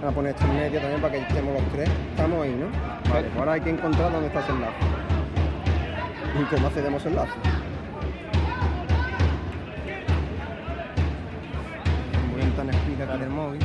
[0.00, 1.90] Voy a poner esto en medio también para que estemos los tres.
[2.10, 3.12] Estamos ahí, ¿no?
[3.12, 4.76] Vale, ahora hay que encontrar dónde está ese enlace.
[6.40, 7.32] ¿Y cómo accedemos al enlace?
[12.32, 13.60] Voy a en explica aquí del móvil.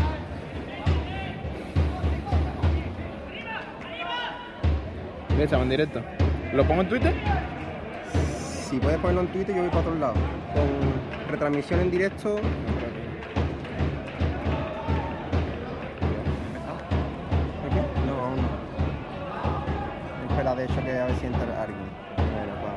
[5.29, 6.02] Mira, estamos en directo.
[6.54, 7.13] ¿Lo pongo en Twitter?
[8.70, 10.13] Si puedes ponerlo en Twitter, yo voy para otro lado.
[10.54, 12.39] Con retransmisión en directo.
[20.56, 21.80] De hecho, que a ver si entra alguien.
[22.16, 22.74] Bueno, pues.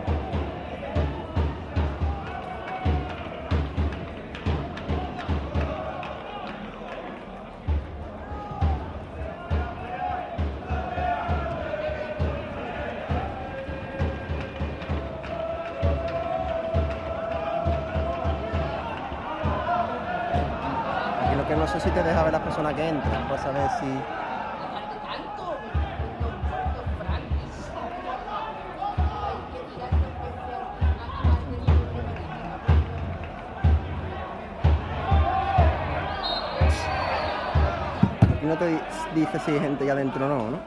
[21.27, 23.69] Aquí lo que no sé si te deja ver las personas que entran, para saber
[23.79, 24.26] si.
[38.57, 38.81] No te di-
[39.15, 40.59] dice si hay gente ya adentro o no, ¿no?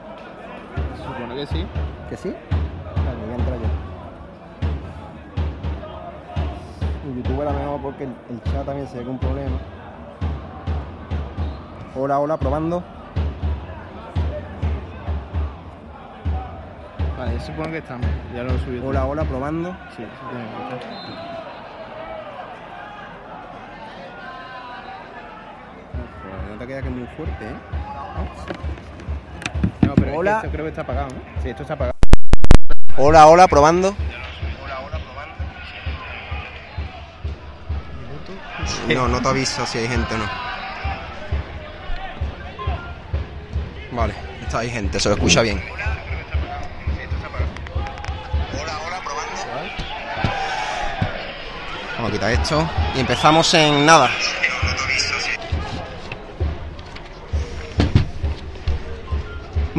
[1.07, 1.65] Supone que sí.
[2.09, 2.35] ¿Que sí?
[2.95, 3.65] Vale, voy a entrar yo.
[7.15, 9.57] YouTube era mejor porque el, el chat también se ve con un problema.
[11.95, 12.83] Hola, hola, probando.
[17.17, 18.05] Vale, supone que estamos.
[18.35, 18.87] Ya lo he subido.
[18.87, 19.71] Hola, hola, probando.
[19.95, 20.59] Sí, tiene que
[26.59, 27.78] te queda que es muy fuerte, ¿eh?
[29.81, 30.31] No, pero Hola.
[30.31, 31.41] Es que esto creo que está apagado, ¿no?
[31.41, 31.97] Sí, esto está apagado.
[32.97, 33.95] Hola, hola, probando.
[38.87, 40.25] No, no te avisa si hay gente o no.
[43.91, 45.61] Vale, está ahí gente, se lo escucha bien.
[51.95, 54.09] Vamos a quitar esto y empezamos en nada.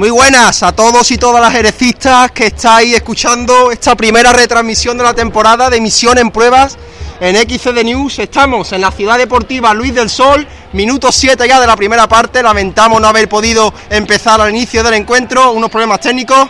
[0.00, 5.04] Muy buenas a todos y todas las herecistas que estáis escuchando esta primera retransmisión de
[5.04, 6.78] la temporada de Misión en Pruebas
[7.20, 8.18] en XCD News.
[8.18, 12.42] Estamos en la ciudad deportiva Luis del Sol, minuto 7 ya de la primera parte.
[12.42, 16.48] Lamentamos no haber podido empezar al inicio del encuentro, unos problemas técnicos.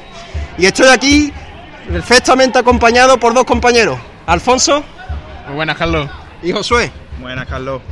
[0.56, 1.32] Y estoy aquí
[1.90, 4.84] perfectamente acompañado por dos compañeros, Alfonso
[5.48, 6.08] Muy buenas, Carlos.
[6.40, 6.92] y Josué.
[7.18, 7.82] Buenas, Carlos.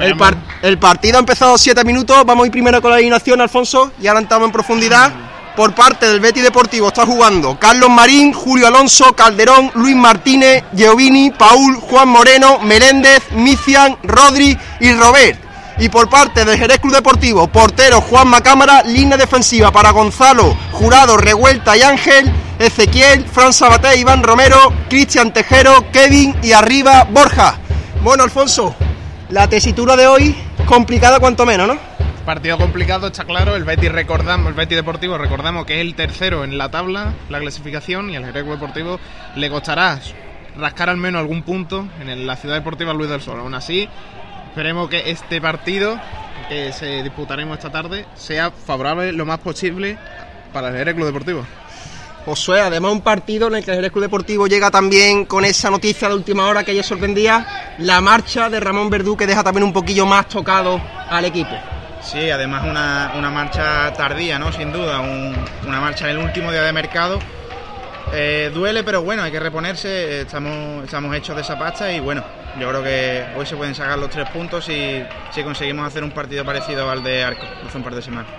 [0.00, 2.24] El, par- el partido ha empezado 7 minutos.
[2.24, 5.12] Vamos a ir primero con la alineación, Alfonso, y ahora entramos en profundidad.
[5.56, 11.32] Por parte del Betty Deportivo está jugando Carlos Marín, Julio Alonso, Calderón, Luis Martínez, Giovini,
[11.32, 15.38] Paul, Juan Moreno, Meléndez, Mician, Rodri y Robert.
[15.78, 21.16] Y por parte del Jerez Club Deportivo, portero Juan Macámara, línea defensiva para Gonzalo, Jurado,
[21.16, 27.58] Revuelta y Ángel, Ezequiel, Fran Sabaté, Iván Romero, Cristian Tejero, Kevin y arriba Borja.
[28.02, 28.74] Bueno, Alfonso,
[29.30, 30.34] la tesitura de hoy
[30.66, 31.78] complicada cuanto menos, ¿no?
[32.26, 33.54] Partido complicado, está claro.
[33.56, 38.10] El Betis recordamos, el Deportivo recordamos que es el tercero en la tabla, la clasificación,
[38.10, 39.00] y al Club Deportivo
[39.36, 40.00] le costará
[40.56, 43.38] rascar al menos algún punto en la ciudad deportiva Luis del Sol.
[43.38, 43.88] Aún así,
[44.48, 45.98] esperemos que este partido
[46.48, 49.96] que se disputaremos esta tarde sea favorable lo más posible
[50.52, 51.46] para el Jerez Club Deportivo.
[52.24, 56.08] Josué, además un partido en el que el Club Deportivo llega también con esa noticia
[56.08, 59.72] de última hora que ayer sorprendía, la marcha de Ramón Verdú que deja también un
[59.72, 61.56] poquillo más tocado al equipo.
[62.02, 64.52] Sí, además una, una marcha tardía, ¿no?
[64.52, 65.34] Sin duda, un-
[65.66, 67.18] una marcha en el último día de mercado.
[68.12, 72.24] Eh, duele, pero bueno, hay que reponerse, estamos, estamos hechos de esa pasta y bueno,
[72.58, 76.10] yo creo que hoy se pueden sacar los tres puntos y si conseguimos hacer un
[76.10, 78.30] partido parecido al de Arco hace un par de semanas.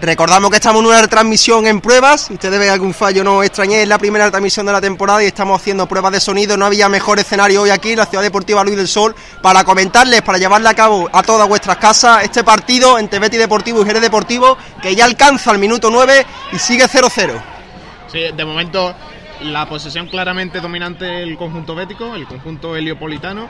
[0.00, 2.22] Recordamos que estamos en una retransmisión en pruebas.
[2.22, 3.82] Si ustedes ven algún fallo, no os extrañéis.
[3.82, 6.56] Es la primera retransmisión de la temporada y estamos haciendo pruebas de sonido.
[6.56, 10.22] No había mejor escenario hoy aquí en la Ciudad Deportiva Luis del Sol para comentarles,
[10.22, 14.00] para llevarle a cabo a todas vuestras casas este partido entre Betis Deportivo y Jerez
[14.00, 17.32] Deportivo que ya alcanza el minuto 9 y sigue 0-0.
[18.10, 18.94] Sí, de momento
[19.42, 23.48] la posesión claramente dominante del conjunto bético, el conjunto heliopolitano.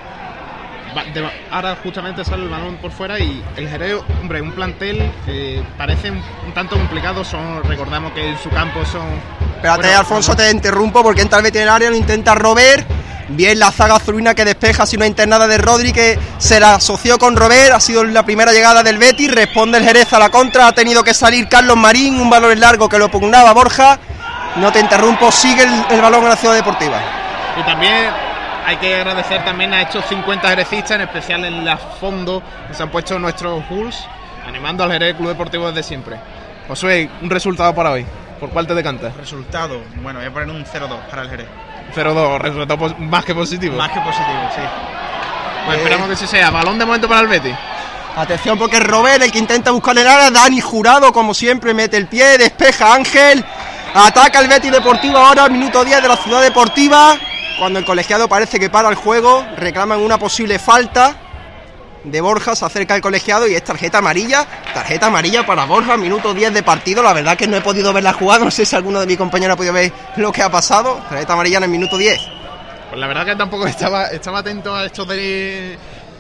[1.51, 6.11] Ahora justamente sale el balón por fuera y el Jerez, hombre, un plantel que parece
[6.11, 7.25] un, un tanto complicado.
[7.25, 9.07] Son, recordamos que en su campo son.
[9.57, 12.87] Espérate, bueno, Alfonso, te interrumpo porque entra el veterinario, lo intenta Robert.
[13.29, 16.75] Bien la zaga azulina que despeja si no hay internada de Rodri que se la
[16.75, 17.73] asoció con Robert.
[17.73, 19.31] Ha sido la primera llegada del Betis.
[19.33, 20.67] Responde el Jerez a la contra.
[20.67, 22.21] Ha tenido que salir Carlos Marín.
[22.21, 24.01] Un balón largo que lo pugnaba Borja.
[24.57, 27.01] No te interrumpo, sigue el, el balón en la ciudad deportiva.
[27.57, 28.13] Y también
[28.71, 32.85] hay que agradecer también a estos 50 jerecistas, en especial en la fondo, que se
[32.85, 34.07] han puesto nuestros Bulls,
[34.47, 36.17] animando al Jerez Club Deportivo desde siempre.
[36.69, 38.07] Josué, un resultado para hoy.
[38.39, 39.17] ¿Por cuál te decantas?
[39.17, 41.49] Resultado, bueno, voy a poner un 0-2 para el Jerez.
[41.97, 43.77] 0-2, resultado más que positivo.
[43.77, 44.63] Más que positivo, sí.
[45.67, 46.51] Pues esperamos que sí sea.
[46.51, 47.57] Balón de momento para el Betis.
[48.15, 50.31] Atención porque es Robert el que intenta buscar el área.
[50.31, 53.45] Dani Jurado, como siempre, mete el pie, despeja Ángel.
[53.95, 57.19] Ataca el Betis Deportivo ahora, minuto 10 de la ciudad deportiva.
[57.61, 61.15] Cuando el colegiado parece que para el juego, reclaman una posible falta
[62.05, 62.57] de Borja.
[62.57, 64.47] Se acerca el colegiado y es tarjeta amarilla.
[64.73, 67.03] Tarjeta amarilla para Borja, minuto 10 de partido.
[67.03, 68.47] La verdad que no he podido ver la jugada.
[68.47, 71.05] No sé si alguno de mis compañeros ha podido ver lo que ha pasado.
[71.11, 72.19] Tarjeta amarilla en el minuto 10.
[72.89, 75.77] Pues la verdad que tampoco estaba, estaba atento a esto de,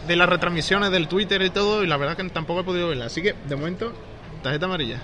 [0.06, 3.06] de las retransmisiones del Twitter y todo, y la verdad que tampoco he podido verla.
[3.06, 3.94] Así que, de momento,
[4.42, 4.98] tarjeta amarilla.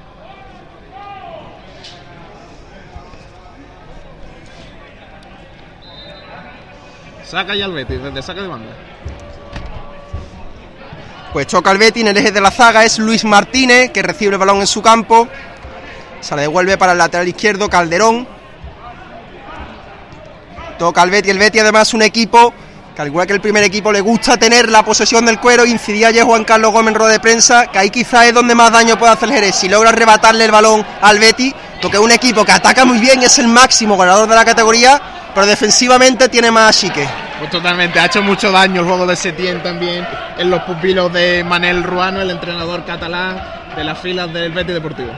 [7.29, 8.73] Saca ya el Betis, desde saque de banda.
[11.33, 14.35] Pues choca el Betis en el eje de la zaga, es Luis Martínez que recibe
[14.35, 15.27] el balón en su campo.
[16.21, 18.27] Se la devuelve para el lateral izquierdo Calderón.
[20.79, 22.55] Toca el Betis, el Betis además un equipo
[22.95, 26.09] que al igual que el primer equipo le gusta tener la posesión del cuero, incidía
[26.09, 29.13] ayer Juan Carlos Gómez en de prensa, que ahí quizás es donde más daño puede
[29.13, 32.53] hacer el Jerez, si logra arrebatarle el balón al Betis, porque es un equipo que
[32.53, 37.07] ataca muy bien, es el máximo ganador de la categoría, pero defensivamente tiene más achique.
[37.39, 41.45] Pues totalmente, ha hecho mucho daño el juego de Setién también en los pupilos de
[41.45, 43.39] Manel Ruano, el entrenador catalán
[43.77, 45.11] de las filas del Betis Deportivo.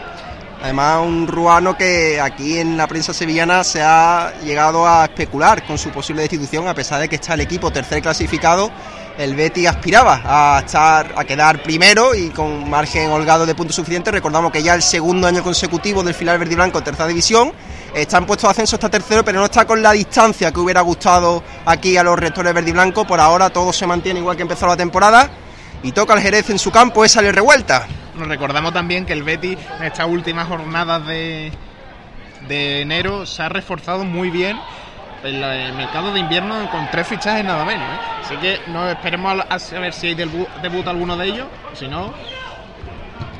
[0.60, 5.78] Además, un ruano que aquí en la prensa sevillana se ha llegado a especular con
[5.78, 8.72] su posible destitución, a pesar de que está el equipo tercer clasificado.
[9.16, 14.12] El Betis aspiraba a estar a quedar primero y con margen holgado de puntos suficientes.
[14.12, 17.52] Recordamos que ya el segundo año consecutivo del final verde y blanco tercera división.
[17.94, 21.42] Están puestos de ascenso hasta tercero, pero no está con la distancia que hubiera gustado
[21.64, 23.06] aquí a los rectores verde y blanco.
[23.06, 25.28] Por ahora todo se mantiene igual que empezó la temporada.
[25.82, 27.86] Y toca el Jerez en su campo, es sale revuelta.
[28.16, 31.52] Nos recordamos también que el Betis en estas últimas jornadas de,
[32.48, 34.58] de enero se ha reforzado muy bien
[35.24, 37.88] en en el mercado de invierno con tres fichajes nada menos.
[37.88, 38.00] ¿eh?
[38.24, 41.46] Así que no esperemos a, ver si hay debu- debut alguno de ellos.
[41.74, 42.12] Si no,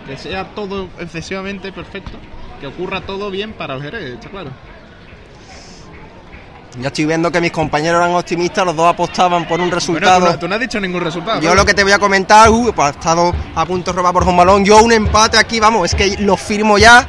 [0.07, 2.19] que sea todo excesivamente perfecto.
[2.61, 4.51] Que ocurra todo bien para el Jerez, está claro.
[6.81, 10.27] Ya estoy viendo que mis compañeros eran optimistas, los dos apostaban por un Bueno, resultado.
[10.27, 11.41] tú, no, tú no has dicho ningún resultado.
[11.41, 11.57] Yo ¿no?
[11.57, 14.25] lo que te voy a comentar, uh, pues ha estado a punto de robar por
[14.29, 14.65] un balón.
[14.65, 17.07] Yo un empate aquí, vamos, es que lo firmo ya.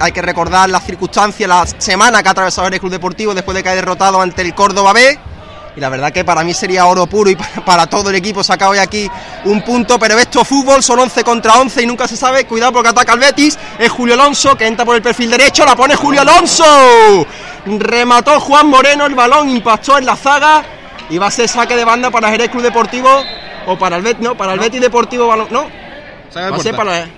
[0.00, 3.62] Hay que recordar las circunstancias, la semana que ha atravesado el Club Deportivo después de
[3.62, 5.18] caer derrotado ante el Córdoba B.
[5.76, 8.44] Y la verdad que para mí sería oro puro y para, para todo el equipo
[8.44, 9.10] saca hoy aquí
[9.44, 9.98] un punto.
[9.98, 12.46] Pero esto es fútbol, son 11 contra 11 y nunca se sabe.
[12.46, 13.58] Cuidado porque ataca el Betis.
[13.78, 15.64] Es Julio Alonso que entra por el perfil derecho.
[15.64, 16.64] La pone Julio Alonso.
[17.66, 19.06] Remató Juan Moreno.
[19.06, 20.64] El balón impactó en la zaga.
[21.10, 23.10] Y va a ser saque de banda para Jerez Club Deportivo.
[23.66, 25.26] O para el Betis, no, para el Betis Deportivo.
[25.26, 25.66] Balón, no,
[26.36, 27.08] va a ser para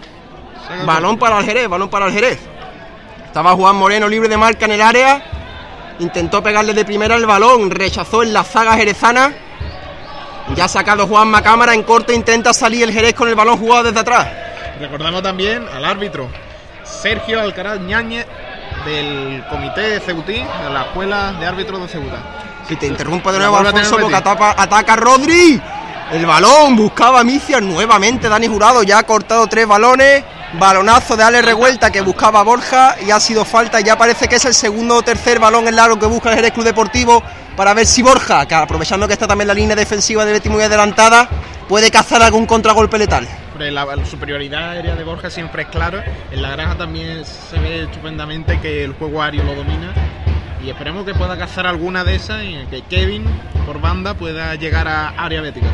[0.84, 2.38] balón para el Jerez, balón para el Jerez.
[3.26, 5.22] Estaba Juan Moreno libre de marca en el área.
[5.98, 9.32] Intentó pegarle de primera el balón, rechazó en la zaga jerezana.
[10.54, 13.84] Ya ha sacado Juan Macámara en corte, intenta salir el Jerez con el balón jugado
[13.84, 14.28] desde atrás.
[14.80, 16.28] Recordamos también al árbitro
[16.84, 18.26] Sergio Alcaraz Ñáñez
[18.84, 22.18] del comité de Ceutí, de la escuela de árbitros de Ceuta.
[22.68, 25.60] Si te interrumpo de nuevo, a Alfonso, porque atapa- ataca Rodri.
[26.12, 28.28] El balón, buscaba Micias nuevamente.
[28.28, 30.22] Dani Jurado ya ha cortado tres balones.
[30.54, 33.80] Balonazo de Ale Revuelta que buscaba Borja y ha sido falta.
[33.80, 36.52] Ya parece que es el segundo o tercer balón en largo que busca el Jerez
[36.52, 37.22] Club Deportivo
[37.56, 41.28] para ver si Borja, aprovechando que está también la línea defensiva de Betis muy adelantada,
[41.68, 43.26] puede cazar algún contragolpe letal.
[43.58, 46.04] La, la superioridad aérea de Borja siempre es clara.
[46.30, 49.92] En la granja también se ve estupendamente que el juego aéreo lo domina.
[50.62, 53.24] Y esperemos que pueda cazar alguna de esas y que Kevin,
[53.66, 55.68] por banda, pueda llegar a área bética.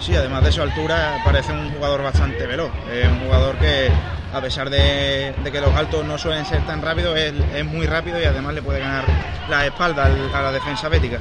[0.00, 2.70] Sí, además de su altura parece un jugador bastante veloz.
[2.92, 3.90] Es un jugador que
[4.32, 7.86] a pesar de, de que los altos no suelen ser tan rápidos, es, es muy
[7.86, 9.04] rápido y además le puede ganar
[9.48, 11.18] la espalda al- a la defensa bética.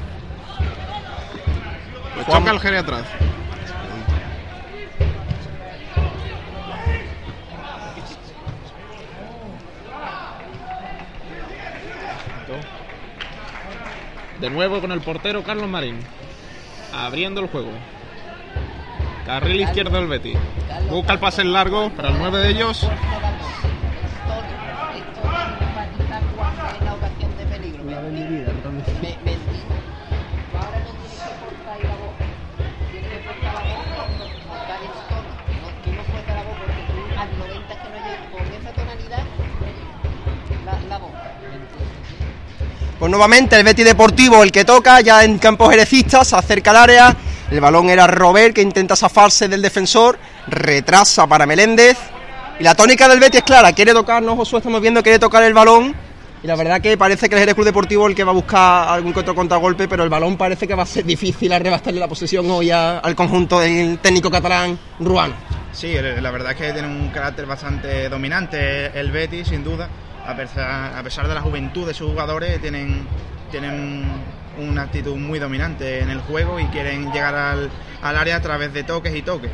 [2.13, 3.03] Pues Juan- choca el Jerez atrás.
[14.39, 15.99] De nuevo con el portero Carlos Marín.
[16.93, 17.71] Abriendo el juego.
[19.29, 20.35] Carril izquierdo del Betis.
[20.89, 22.89] Busca el pase largo para el 9 de ellos.
[42.97, 46.77] Pues nuevamente el Betis Deportivo el que toca, ya en campo jerecista, se acerca al
[46.77, 47.15] área,
[47.51, 51.97] El balón era Robert que intenta zafarse del defensor, retrasa para Meléndez.
[52.59, 55.41] Y la tónica del Betis es clara, quiere tocar, no Josué, estamos viendo, quiere tocar
[55.43, 55.95] el balón.
[56.43, 58.89] Y la verdad que parece que el Jerez Club Deportivo el que va a buscar
[58.89, 62.07] algún que otro contragolpe, pero el balón parece que va a ser difícil arrebatarle la
[62.07, 65.33] posesión hoy a- al conjunto del técnico catalán Ruano.
[65.73, 69.89] Sí, el- la verdad es que tiene un carácter bastante dominante el Betis, sin duda.
[70.25, 73.05] A pesar, a pesar de la juventud de sus jugadores, tienen,
[73.51, 74.05] tienen
[74.59, 77.69] una actitud muy dominante en el juego y quieren llegar al,
[78.01, 79.51] al área a través de toques y toques.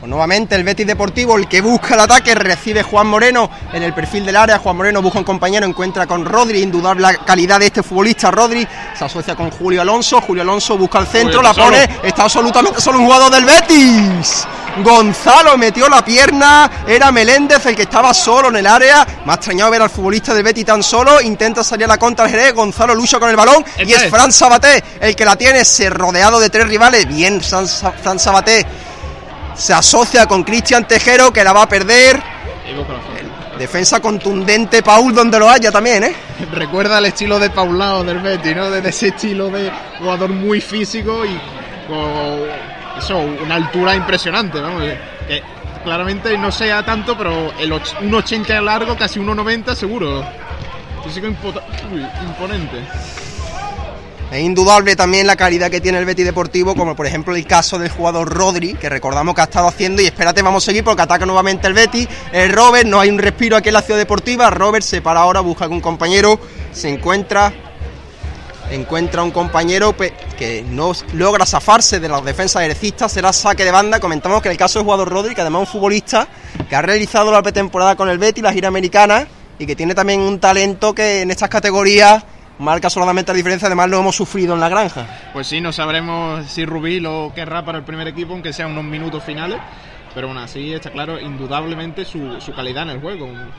[0.00, 3.92] Pues nuevamente el Betis Deportivo, el que busca el ataque, recibe Juan Moreno en el
[3.92, 4.58] perfil del área.
[4.58, 8.30] Juan Moreno busca un compañero, encuentra con Rodri, indudable la calidad de este futbolista.
[8.30, 10.20] Rodri se asocia con Julio Alonso.
[10.20, 12.04] Julio Alonso busca el centro, la pone, solo.
[12.04, 14.46] está absolutamente solo un jugador del Betis.
[14.84, 19.06] Gonzalo metió la pierna, era Meléndez el que estaba solo en el área.
[19.24, 21.20] Me ha extrañado ver al futbolista del Betis tan solo.
[21.20, 22.54] Intenta salir a la contra el Jerez.
[22.54, 24.10] Gonzalo lucha con el balón y Este es.
[24.10, 27.06] Fran Sabaté el que la tiene, se rodeado de tres rivales.
[27.08, 28.64] Bien, Fran Sa- Fran Sabaté
[29.56, 32.22] se asocia con Cristian Tejero que la va a perder.
[33.58, 36.14] Defensa contundente, Paul, donde lo haya también, ¿eh?
[36.52, 38.70] Recuerda el estilo de Paulao del Betis, ¿no?
[38.70, 41.36] De ese estilo de jugador muy físico y
[41.88, 42.38] con
[42.98, 44.58] eso, una altura impresionante.
[45.26, 45.42] Que
[45.84, 50.24] claramente no sea tanto, pero el un 80 largo, casi 1,90 seguro.
[51.06, 52.82] Uy, imponente.
[54.30, 57.78] Es indudable también la calidad que tiene el Betis Deportivo, como por ejemplo el caso
[57.78, 61.00] del jugador Rodri, que recordamos que ha estado haciendo, y espérate, vamos a seguir porque
[61.00, 62.06] ataca nuevamente el Betis.
[62.30, 64.50] El Robert, no hay un respiro aquí en la ciudad deportiva.
[64.50, 66.38] Robert se para ahora, busca algún compañero,
[66.72, 67.54] se encuentra.
[68.70, 73.98] Encuentra un compañero que no logra zafarse de las defensas herecistas, será saque de banda.
[73.98, 76.28] Comentamos que el caso del jugador Rodri, que además es un futbolista
[76.68, 79.26] que ha realizado la pretemporada con el Betis, la gira americana,
[79.58, 82.24] y que tiene también un talento que en estas categorías
[82.58, 85.06] marca solamente la diferencia, además lo hemos sufrido en la granja.
[85.32, 88.84] Pues sí, no sabremos si Rubí lo querrá para el primer equipo, aunque sea unos
[88.84, 89.58] minutos finales.
[90.14, 93.24] Pero aún así está claro, indudablemente, su, su calidad en el juego.
[93.24, 93.50] Un,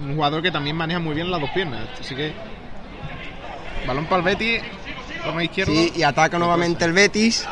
[0.00, 1.88] un jugador que también maneja muy bien las dos piernas.
[2.00, 2.32] Así que.
[3.86, 4.62] Balón para el Betis.
[5.64, 7.46] Sí, y ataca nuevamente el Betis.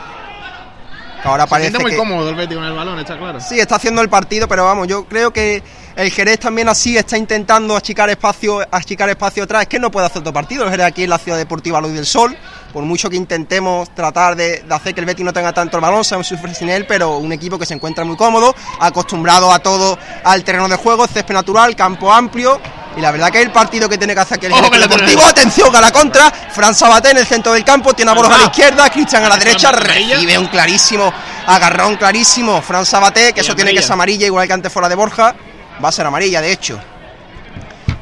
[1.23, 3.41] Que ahora Se parece muy que cómodo el Betis con el balón, está claro.
[3.41, 5.63] sí está haciendo el partido, pero vamos, yo creo que
[5.95, 9.63] el Jerez también así está intentando achicar espacio, achicar espacio atrás.
[9.63, 10.65] Es que no puede hacer otro partido.
[10.65, 12.37] El Jerez aquí en la ciudad deportiva Luis del Sol.
[12.73, 15.83] Por mucho que intentemos tratar de, de hacer que el Betis no tenga tanto el
[15.83, 19.59] balón, sabemos sufrir sin él, pero un equipo que se encuentra muy cómodo, acostumbrado a
[19.59, 22.59] todo al terreno de juego, césped natural, campo amplio.
[22.97, 24.69] Y la verdad que es el partido que tiene que hacer aquí el Ojo.
[24.71, 25.23] Deportivo.
[25.23, 26.31] Atención a la contra.
[26.31, 28.51] Fran Sabaté en el centro del campo, tiene a Borja a la Ajá.
[28.51, 31.13] izquierda, Cristian a la derecha, recibe un clarísimo
[31.47, 32.61] agarrón clarísimo.
[32.61, 35.35] Fran Sabaté, que eso tiene que ser amarilla, igual que antes fuera de Borja.
[35.83, 36.79] Va a ser amarilla, de hecho.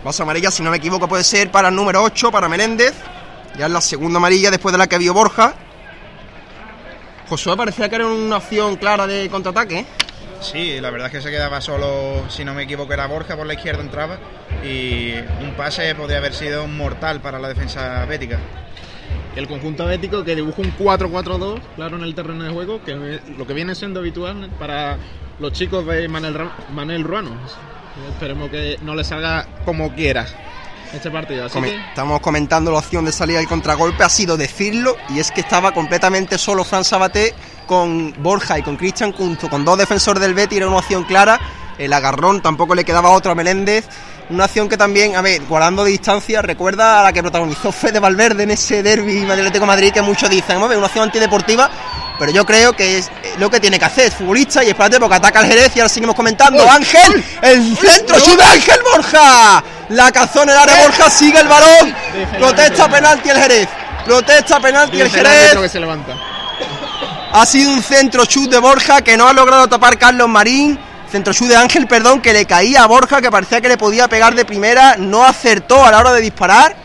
[0.04, 2.49] Va a ser amarilla, si no me equivoco, puede ser para el número 8, para
[2.49, 2.94] Menéndez.
[3.56, 5.54] Ya es la segunda amarilla después de la que vio Borja.
[7.28, 9.87] Josué parecía que era una opción clara de contraataque.
[10.40, 13.47] Sí, la verdad es que se quedaba solo, si no me equivoco, era Borja por
[13.47, 14.18] la izquierda entraba
[14.64, 18.38] y un pase podría haber sido mortal para la defensa bética.
[19.37, 23.38] El conjunto bético que dibuja un 4-4-2, claro, en el terreno de juego, que es
[23.38, 24.97] lo que viene siendo habitual para
[25.38, 26.37] los chicos de Manel,
[26.73, 27.30] Manel Ruano.
[28.12, 30.26] Esperemos que no le salga como quiera
[30.94, 31.44] este partido.
[31.44, 35.20] Así Come- que Estamos comentando la opción de salida del contragolpe, ha sido decirlo, y
[35.20, 37.35] es que estaba completamente solo Fran Sabaté
[37.71, 41.39] con Borja y con Cristian junto con dos defensores del Betis, era una opción clara,
[41.79, 43.85] el agarrón tampoco le quedaba otro a Meléndez,
[44.29, 48.43] una acción que también, a ver, guardando distancia, recuerda a la que protagonizó Fede Valverde
[48.43, 51.71] en ese derby Atlético Madrid que muchos dicen, "Hombre, una acción antideportiva,
[52.19, 54.99] pero yo creo que es eh, lo que tiene que hacer, es futbolista, y espérate
[54.99, 60.11] porque ataca al Jerez y ahora seguimos comentando, Ángel, el centro, sube Ángel Borja, la
[60.11, 61.95] cazó en el área Borja, sigue el balón,
[62.37, 63.69] protesta penalti el Jerez,
[64.05, 66.39] protesta penalti el Jerez, que se levanta.
[67.33, 70.79] Ha sido un centro chut de Borja que no ha logrado tapar Carlos Marín.
[71.11, 74.09] Centro chut de Ángel, perdón, que le caía a Borja, que parecía que le podía
[74.09, 74.97] pegar de primera.
[74.97, 76.77] No acertó a la hora de disparar.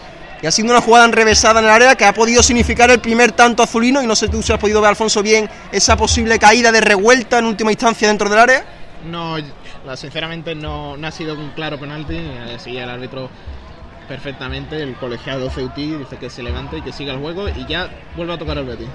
[0.42, 3.32] Y ha sido una jugada enrevesada en el área que ha podido significar el primer
[3.32, 4.02] tanto azulino.
[4.02, 7.40] Y no sé tú si has podido ver, Alfonso, bien esa posible caída de revuelta
[7.40, 8.66] en última instancia dentro del área.
[9.10, 9.38] No,
[9.96, 12.20] sinceramente no, no ha sido un claro penalti.
[12.64, 13.30] Sí, el árbitro
[14.08, 17.90] perfectamente, el colegiado Ceutí dice que se levante y que siga el juego y ya
[18.16, 18.88] vuelve a tocar el Betis.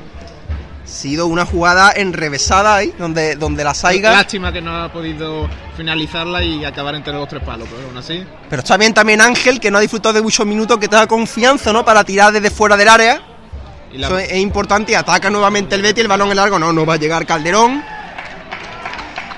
[0.82, 4.10] Ha sido una jugada enrevesada ahí, donde, donde la Saiga.
[4.12, 8.25] Lástima que no ha podido finalizarla y acabar entre los tres palos, pero aún así.
[8.49, 11.06] Pero está bien también Ángel, que no ha disfrutado de muchos minutos, que te da
[11.06, 11.84] confianza, ¿no?
[11.84, 13.22] Para tirar desde fuera del área.
[13.92, 16.72] Y la- Eso es, es importante ataca nuevamente el Betis, el balón en largo, no,
[16.72, 17.82] no va a llegar Calderón.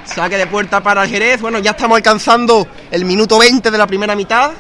[0.05, 1.41] Saque de puerta para el Jerez.
[1.41, 4.53] Bueno, ya estamos alcanzando el minuto 20 de la primera mitad.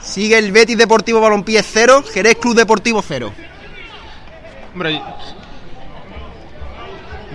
[0.00, 3.32] Sigue el Betis Deportivo Balompié 0, Jerez Club Deportivo 0.
[4.72, 5.00] Hombre,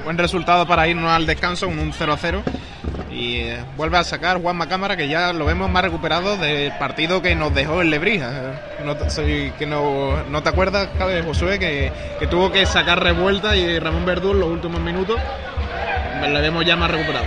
[0.03, 2.41] buen resultado para irnos al descanso, un 0-0.
[3.11, 7.21] Y eh, vuelve a sacar Juanma Cámara, que ya lo vemos más recuperado del partido
[7.21, 8.31] que nos dejó el Lebrija.
[8.85, 11.91] No, te- soy- que no, no te acuerdas, Javi, Josué, que,
[12.27, 15.19] tuvo que sacar revuelta y Ramón Verdú en los últimos minutos.
[16.21, 17.25] Le vemos ya más recuperado.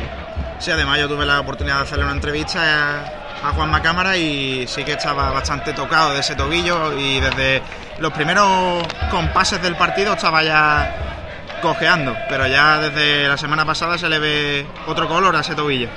[0.58, 4.66] Sí, además yo tuve la oportunidad de hacerle una entrevista a, a Juanma Cámara y
[4.68, 7.60] sí que estaba bastante tocado de ese tobillo y desde
[7.98, 10.94] los primeros compases del partido estaba ya
[11.62, 15.88] cojeando, pero ya desde la semana pasada se le ve otro color a ese tobillo.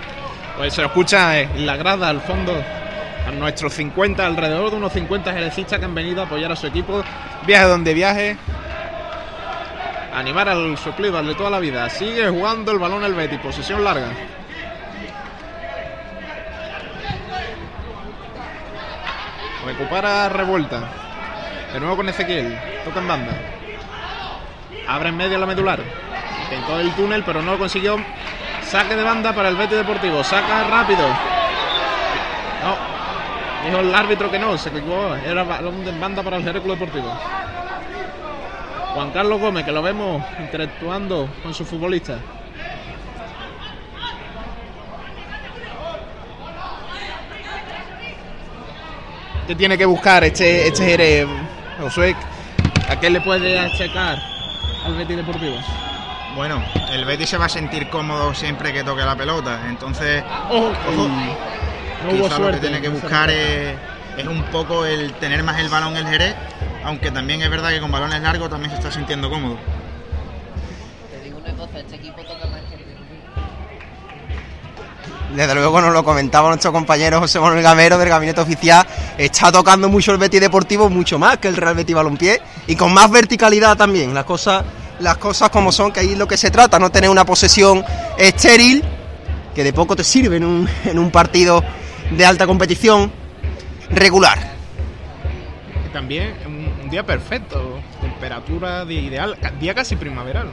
[0.55, 2.53] Pues se escucha en la grada al fondo
[3.27, 6.67] a nuestros 50, alrededor de unos 50 jerecistas que han venido a apoyar a su
[6.67, 7.03] equipo,
[7.45, 8.37] viaje donde viaje,
[10.13, 11.89] animar al suplido, al de toda la vida.
[11.89, 14.07] Sigue jugando el balón el Betis, posesión larga.
[19.65, 20.79] Recupera revuelta.
[21.73, 22.55] De nuevo con Ezequiel.
[22.85, 23.54] Toca en banda.
[24.87, 25.79] Abre en medio la medular.
[26.43, 27.97] Intentó el túnel, pero no lo consiguió.
[28.63, 30.23] Saque de banda para el Betis Deportivo.
[30.23, 31.07] Saca rápido.
[32.63, 32.95] No.
[33.65, 35.15] Dijo el árbitro que no, se equivocó.
[35.15, 37.11] Era balón de banda para el Club Deportivo.
[38.93, 42.19] Juan Carlos Gómez, que lo vemos interactuando con sus futbolistas.
[49.47, 51.27] ¿Qué tiene que buscar este, este Jerez,
[51.79, 52.15] Josué?
[52.89, 54.34] ¿A qué le puede achacar
[54.85, 55.57] al Betis Deportivo?
[56.35, 60.71] Bueno, el Betis se va a sentir cómodo siempre que toque la pelota, entonces Ojo.
[62.03, 63.75] No lo que tiene que buscar es,
[64.17, 66.35] es un poco el tener más el balón el Jerez,
[66.83, 69.57] aunque también es verdad que con balones largos también se está sintiendo cómodo.
[71.09, 72.44] Te digo una cosa, este equipo toca
[75.35, 78.87] Desde luego nos lo comentaba nuestro compañero José Manuel Gamero del Gabinete Oficial.
[79.17, 82.41] Está tocando mucho el Betis Deportivo, mucho más que el Real Betis Balompié.
[82.67, 84.13] Y con más verticalidad también.
[84.13, 84.63] Las cosas,
[84.99, 87.83] las cosas como son, que ahí es lo que se trata, no tener una posesión
[88.17, 88.81] estéril,
[89.53, 91.61] que de poco te sirve en un, en un partido
[92.11, 93.11] de alta competición
[93.89, 94.39] regular.
[95.91, 96.33] También
[96.81, 97.79] un día perfecto,
[98.15, 100.47] temperatura de ideal, día casi primaveral,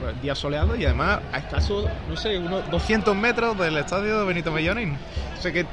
[0.00, 4.26] Pues, día soleado y además a escaso, no sé, unos 200 metros del estadio de
[4.26, 4.96] Benito Mellonín.
[5.40, 5.66] Sé que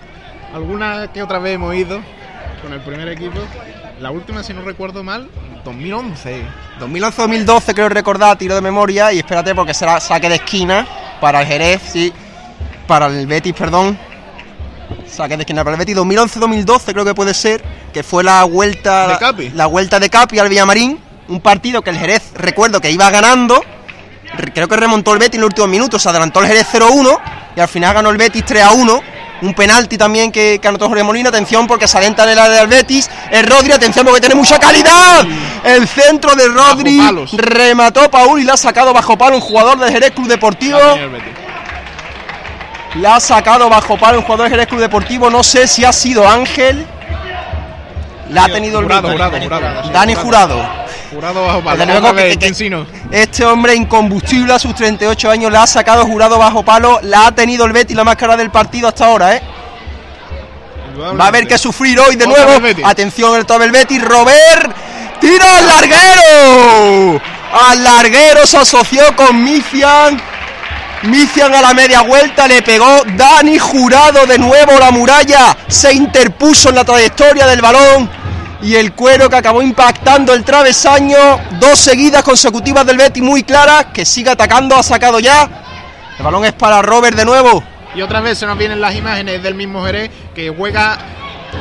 [0.53, 1.99] alguna que otra vez hemos ido
[2.61, 3.39] con el primer equipo,
[3.99, 5.29] la última, si no recuerdo mal,
[5.65, 6.41] 2011.
[6.79, 10.87] 2011-2012 creo recordar, tiro de memoria, y espérate porque será saque de esquina
[11.19, 12.13] para el Jerez, sí,
[12.87, 13.97] para el Betis, perdón.
[15.05, 17.61] Saque de esquina para el Betis, 2011-2012 creo que puede ser,
[17.93, 19.49] que fue la vuelta De Capi.
[19.49, 20.99] la vuelta de Capi al Villamarín,
[21.33, 23.63] un partido que el Jerez, recuerdo que iba ganando,
[24.37, 27.19] re- creo que remontó el Betis en los últimos minutos, se adelantó el Jerez 0-1
[27.55, 29.01] y al final ganó el Betis 3-1.
[29.41, 32.59] Un penalti también que, que anotó Jorge Molina, atención porque se alenta en el área
[32.59, 33.09] del Betis.
[33.29, 35.25] El Rodri, atención porque tiene mucha calidad.
[35.65, 36.97] El centro de Rodri
[37.33, 40.77] remató Paul y la ha sacado bajo palo un jugador del Jerez Club Deportivo.
[43.01, 45.29] La ha sacado bajo palo un jugador del Jerez Club Deportivo.
[45.29, 46.85] No sé si ha sido Ángel.
[48.29, 49.09] La ha tenido el jurado,
[49.91, 50.69] Dani jurado.
[51.13, 51.77] Jurado, bajo palo.
[51.77, 52.85] Desde luego Otra que- que-.
[53.11, 56.99] Este hombre incombustible a sus 38 años la ha sacado jurado bajo palo.
[57.03, 59.41] La ha tenido el Betis la máscara del partido hasta ahora, ¿eh?
[61.19, 62.51] Va a haber que sufrir hoy de nuevo.
[62.83, 64.03] Atención el Tobel Betis.
[64.03, 64.71] Robert.
[65.19, 67.21] Tira al larguero.
[67.69, 70.21] Al larguero se asoció con Mician.
[71.03, 75.55] Mician a la media vuelta le pegó Dani Jurado de nuevo la muralla.
[75.67, 78.09] Se interpuso en la trayectoria del balón.
[78.63, 81.17] Y el cuero que acabó impactando el travesaño.
[81.59, 83.87] Dos seguidas consecutivas del Betis muy claras.
[83.93, 84.75] Que sigue atacando.
[84.75, 85.49] Ha sacado ya.
[86.17, 87.61] El balón es para Robert de nuevo.
[87.93, 90.97] Y otra vez se nos vienen las imágenes del mismo Jerez que juega.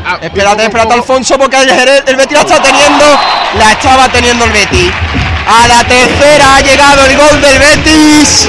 [0.05, 0.95] A- Espérate, espérate.
[0.95, 1.69] Alfonso, porque el,
[2.07, 3.05] el Betis la está teniendo.
[3.59, 4.91] La estaba teniendo el Betis.
[5.45, 8.49] A la tercera ha llegado el gol del Betis.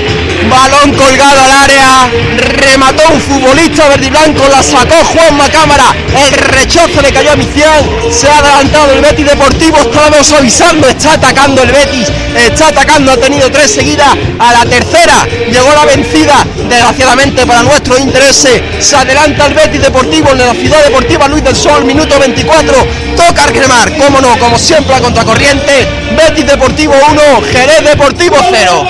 [0.50, 2.08] Balón colgado al área.
[2.38, 4.48] Remató un futbolista verde y blanco.
[4.50, 5.86] La sacó Juanma Cámara.
[6.16, 7.84] El rechazo le cayó a Micián.
[8.12, 9.78] Se ha adelantado el Betis Deportivo.
[9.80, 10.88] Estamos avisando.
[10.88, 12.12] Está atacando el Betis.
[12.36, 13.12] Está atacando.
[13.14, 14.16] Ha tenido tres seguidas.
[14.40, 16.46] A la tercera llegó la vencida.
[16.70, 18.62] Desgraciadamente para nuestros intereses.
[18.80, 21.84] Se adelanta el Betis Deportivo en la ciudad deportiva Luis del Sol.
[21.84, 22.74] Minuto 24.
[23.18, 23.92] Toca cremar.
[23.98, 25.88] Cómo no, como siempre a contracorriente.
[26.16, 27.22] Betis Deportivo 1.
[27.52, 28.88] Jerez Deportivo 0.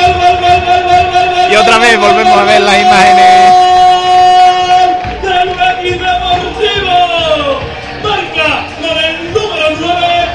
[1.51, 3.53] Y otra vez volvemos a ver las imágenes.
[5.21, 7.61] del Betis Deportivo.
[8.03, 10.27] Marca con el número 9,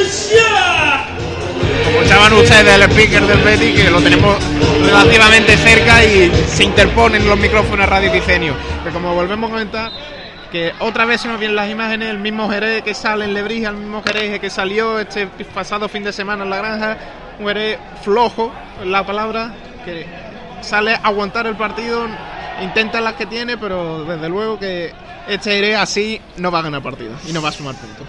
[0.00, 1.06] Michela.
[1.84, 4.36] Como escuchaban ustedes el speaker del Betis, que lo tenemos
[4.84, 8.54] relativamente cerca y se interponen los micrófonos a Radio Quicenio.
[8.84, 9.90] Que como volvemos a comentar,
[10.78, 13.76] otra vez se nos vienen las imágenes, el mismo Jerez que sale en Lebrija, el
[13.76, 16.98] mismo Jerez que salió este pasado fin de semana en la granja,
[17.40, 18.52] un Jerez flojo,
[18.84, 19.52] la palabra,
[19.84, 20.06] que
[20.60, 22.06] sale a aguantar el partido,
[22.62, 24.92] intenta las que tiene, pero desde luego que
[25.28, 28.06] este Jerez así no va a ganar partido y no va a sumar puntos.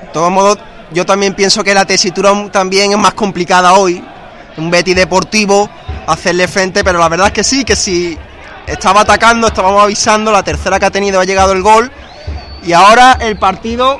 [0.00, 0.58] De todos modos,
[0.92, 4.02] yo también pienso que la tesitura también es más complicada hoy.
[4.56, 5.68] Un Betty deportivo,
[6.06, 8.16] hacerle frente, pero la verdad es que sí, que si
[8.66, 11.90] estaba atacando, estábamos avisando, la tercera que ha tenido ha llegado el gol.
[12.64, 13.98] Y ahora el partido,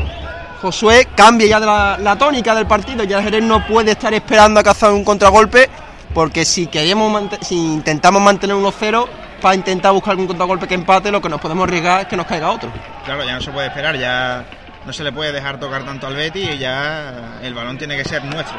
[0.62, 3.04] Josué, cambia ya de la, tónica del partido.
[3.04, 5.68] Ya Jerez no puede estar esperando a cazar un contragolpe,
[6.14, 9.06] porque si, queremos si intentamos mantener 1-0,
[9.42, 12.26] para intentar buscar algún contragolpe que empate, lo que nos podemos arriesgar es que nos
[12.26, 12.70] caiga otro.
[13.04, 14.44] Claro, ya no se puede esperar, ya
[14.86, 18.04] no se le puede dejar tocar tanto al Betty y ya el balón tiene que
[18.04, 18.56] ser nuestro.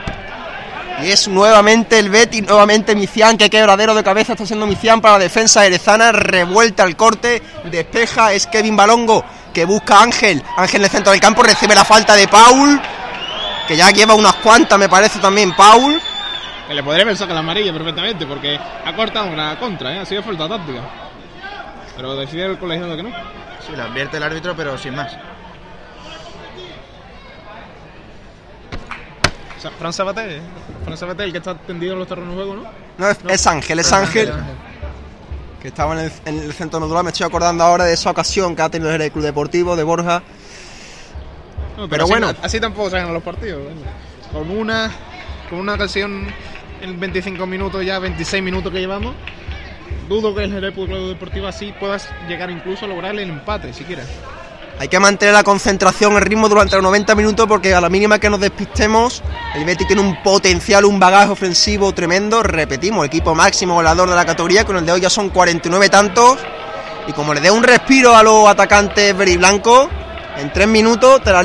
[1.04, 5.18] Y es nuevamente el Betty, nuevamente Micián, que quebradero de cabeza está siendo Micián para
[5.18, 10.82] la defensa erezana, revuelta al corte, despeja, es Kevin Balongo, que busca a Ángel, Ángel
[10.82, 12.82] en el centro del campo, recibe la falta de Paul,
[13.68, 16.02] que ya lleva unas cuantas me parece también Paul,
[16.68, 20.00] Que le podría haber sacado la amarilla perfectamente, porque ha cortado una contra, ¿eh?
[20.00, 20.82] ha sido falta táctica.
[21.96, 23.10] Pero decide el colegiado que no.
[23.66, 25.16] Sí, le advierte el árbitro, pero sin más.
[29.58, 30.42] O sea, Fran Sabaté, ¿eh?
[30.84, 32.64] Fran Sabaté, el que está tendido en los terrenos de juego, ¿no?
[32.98, 34.32] no, es, es Ángel, es Ángel,
[35.62, 38.56] que estaba en el, en el centro natural, me estoy acordando ahora de esa ocasión
[38.56, 40.22] que ha tenido el Club Deportivo de Borja,
[41.78, 42.34] No, Pero así, bueno.
[42.42, 43.62] Así tampoco se ganan los partidos.
[44.32, 44.92] Con una,
[45.50, 46.28] con una ocasión
[46.82, 49.16] en 25 minutos, ya 26 minutos que llevamos,
[50.08, 54.04] dudo que el Jerez Club Deportivo así puedas llegar incluso a lograr el empate, siquiera.
[54.78, 58.20] Hay que mantener la concentración, el ritmo durante los 90 minutos porque a la mínima
[58.20, 59.24] que nos despistemos,
[59.56, 62.44] el Betis tiene un potencial, un bagaje ofensivo tremendo.
[62.44, 66.38] Repetimos, equipo máximo goleador de la categoría, con el de hoy ya son 49 tantos.
[67.08, 69.90] Y como le dé un respiro a los atacantes blanco,
[70.38, 71.44] en 3 minutos te la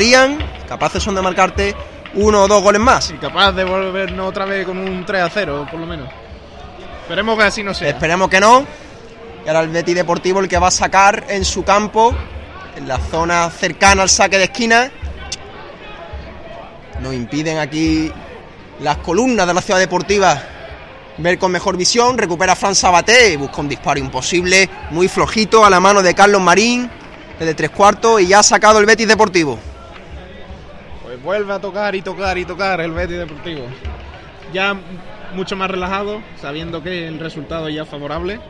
[0.69, 1.75] capaces son de marcarte
[2.15, 3.11] uno o dos goles más.
[3.11, 6.09] Y capaz de volvernos otra vez con un 3 a 0, por lo menos.
[7.03, 7.91] Esperemos que así no sea.
[7.91, 8.65] Esperemos que no.
[9.45, 12.15] Y ahora el Betis Deportivo el que va a sacar en su campo,
[12.77, 14.91] en la zona cercana al saque de esquina.
[17.01, 18.13] Nos impiden aquí
[18.81, 20.43] las columnas de la ciudad deportiva
[21.19, 22.19] ver con mejor visión.
[22.19, 26.91] Recupera Fran Sabaté, busca un disparo imposible, muy flojito a la mano de Carlos Marín,
[27.39, 29.59] desde tres cuartos, y ya ha sacado el Betis Deportivo.
[31.03, 33.67] Pues vuelve a tocar y tocar y tocar el Betis Deportivo.
[34.53, 34.77] Ya
[35.35, 38.41] mucho más relajado, sabiendo que el resultado ya es favorable.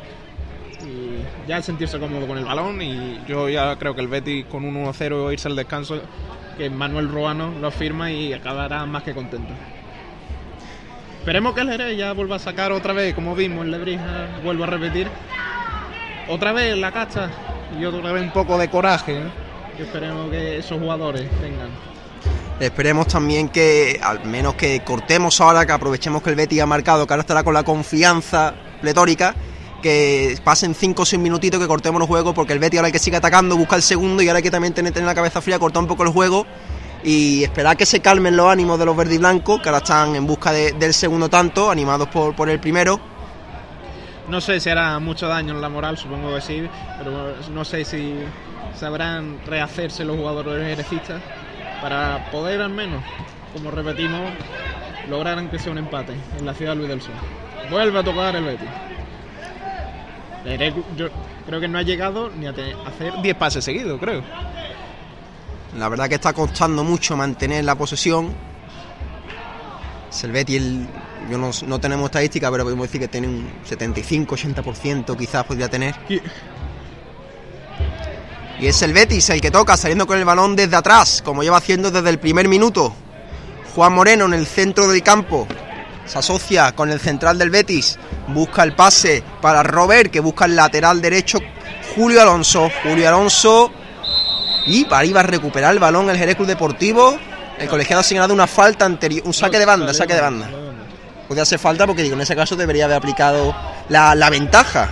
[0.85, 2.81] Y ya sentirse cómodo con el balón.
[2.81, 6.01] Y yo ya creo que el Betis con un 1-0 irse al descanso,
[6.57, 9.53] que Manuel Ruano lo firma y acabará más que contento.
[11.21, 14.65] Esperemos que el Jerez ya vuelva a sacar otra vez, como vimos en Lebrija, vuelvo
[14.65, 15.07] a repetir.
[16.29, 17.31] Otra vez la cacha
[17.79, 19.19] y otra vez un poco de coraje.
[19.19, 19.31] ¿eh?
[19.79, 21.69] Esperemos que esos jugadores tengan.
[22.59, 27.07] Esperemos también que al menos que cortemos ahora, que aprovechemos que el Betis ha marcado,
[27.07, 29.35] que ahora estará con la confianza pletórica,
[29.81, 32.93] que pasen 5 o 6 minutitos que cortemos los juegos, porque el Betis ahora hay
[32.93, 35.41] que sigue atacando, busca el segundo y ahora hay que también tener, tener la cabeza
[35.41, 36.47] fría, cortar un poco el juego
[37.03, 40.15] y esperar que se calmen los ánimos de los verdes y blancos, que ahora están
[40.17, 43.01] en busca de- del segundo tanto, animados por, por el primero.
[44.29, 46.63] No sé si hará mucho daño en la moral, supongo que sí,
[46.99, 48.15] pero no sé si
[48.79, 51.21] sabrán rehacerse los jugadores jerecistas
[51.83, 53.03] para poder al menos,
[53.53, 54.31] como repetimos,
[55.09, 57.15] lograr aunque sea un empate en la ciudad de Luis del Sur.
[57.71, 58.69] Vuelve a tocar el Betis.
[60.97, 61.09] Yo
[61.47, 64.23] creo que no ha llegado ni a hacer 10 pases seguidos, creo.
[65.77, 68.35] La verdad que está costando mucho mantener la posesión.
[70.09, 70.89] Selvetti, el,
[71.31, 75.95] yo no, no tenemos estadística, pero podemos decir que tiene un 75-80% quizás podría tener.
[78.59, 81.59] Y es el Betis el que toca, saliendo con el balón desde atrás, como lleva
[81.59, 82.93] haciendo desde el primer minuto.
[83.75, 85.47] Juan Moreno en el centro del campo.
[86.11, 87.97] Se asocia con el central del Betis.
[88.27, 91.39] Busca el pase para Robert, que busca el lateral derecho.
[91.95, 92.69] Julio Alonso.
[92.83, 93.71] Julio Alonso.
[94.67, 97.17] Y para ahí va a recuperar el balón el Jerez Club Deportivo.
[97.57, 99.25] El colegiado ha señalado una falta anterior.
[99.25, 100.51] Un saque de banda, saque de banda.
[101.29, 103.55] Podría hacer falta porque digo, en ese caso debería haber aplicado
[103.89, 104.89] la, la ventaja.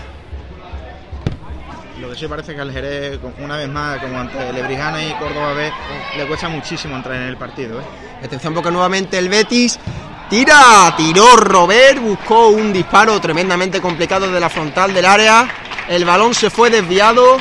[2.01, 5.53] Lo que sí parece que al Jerez, una vez más, como ante Lebrijana y Córdoba
[5.53, 5.73] B,
[6.17, 7.81] le cuesta muchísimo entrar en el partido.
[7.81, 7.85] ¿eh?
[8.23, 9.81] Atención porque nuevamente el Betis
[10.29, 15.49] tira, tiró Robert, buscó un disparo tremendamente complicado de la frontal del área.
[15.89, 17.39] El balón se fue desviado.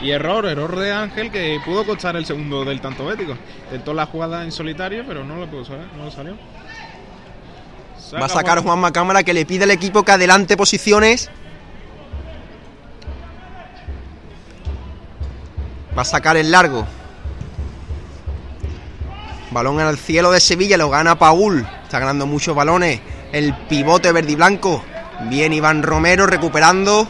[0.00, 3.36] Y error, error de Ángel que pudo costar el segundo del tanto bético.
[3.64, 6.36] Intentó la jugada en solitario, pero no lo pudo saber, no lo salió.
[8.14, 11.30] Va a sacar Juanma Cámara que le pide al equipo que adelante posiciones.
[15.96, 16.86] Va a sacar el largo.
[19.50, 21.66] Balón al cielo de Sevilla, lo gana Paul.
[21.82, 23.00] Está ganando muchos balones.
[23.32, 24.82] El pivote verde y blanco.
[25.28, 27.06] Bien Iván Romero recuperando.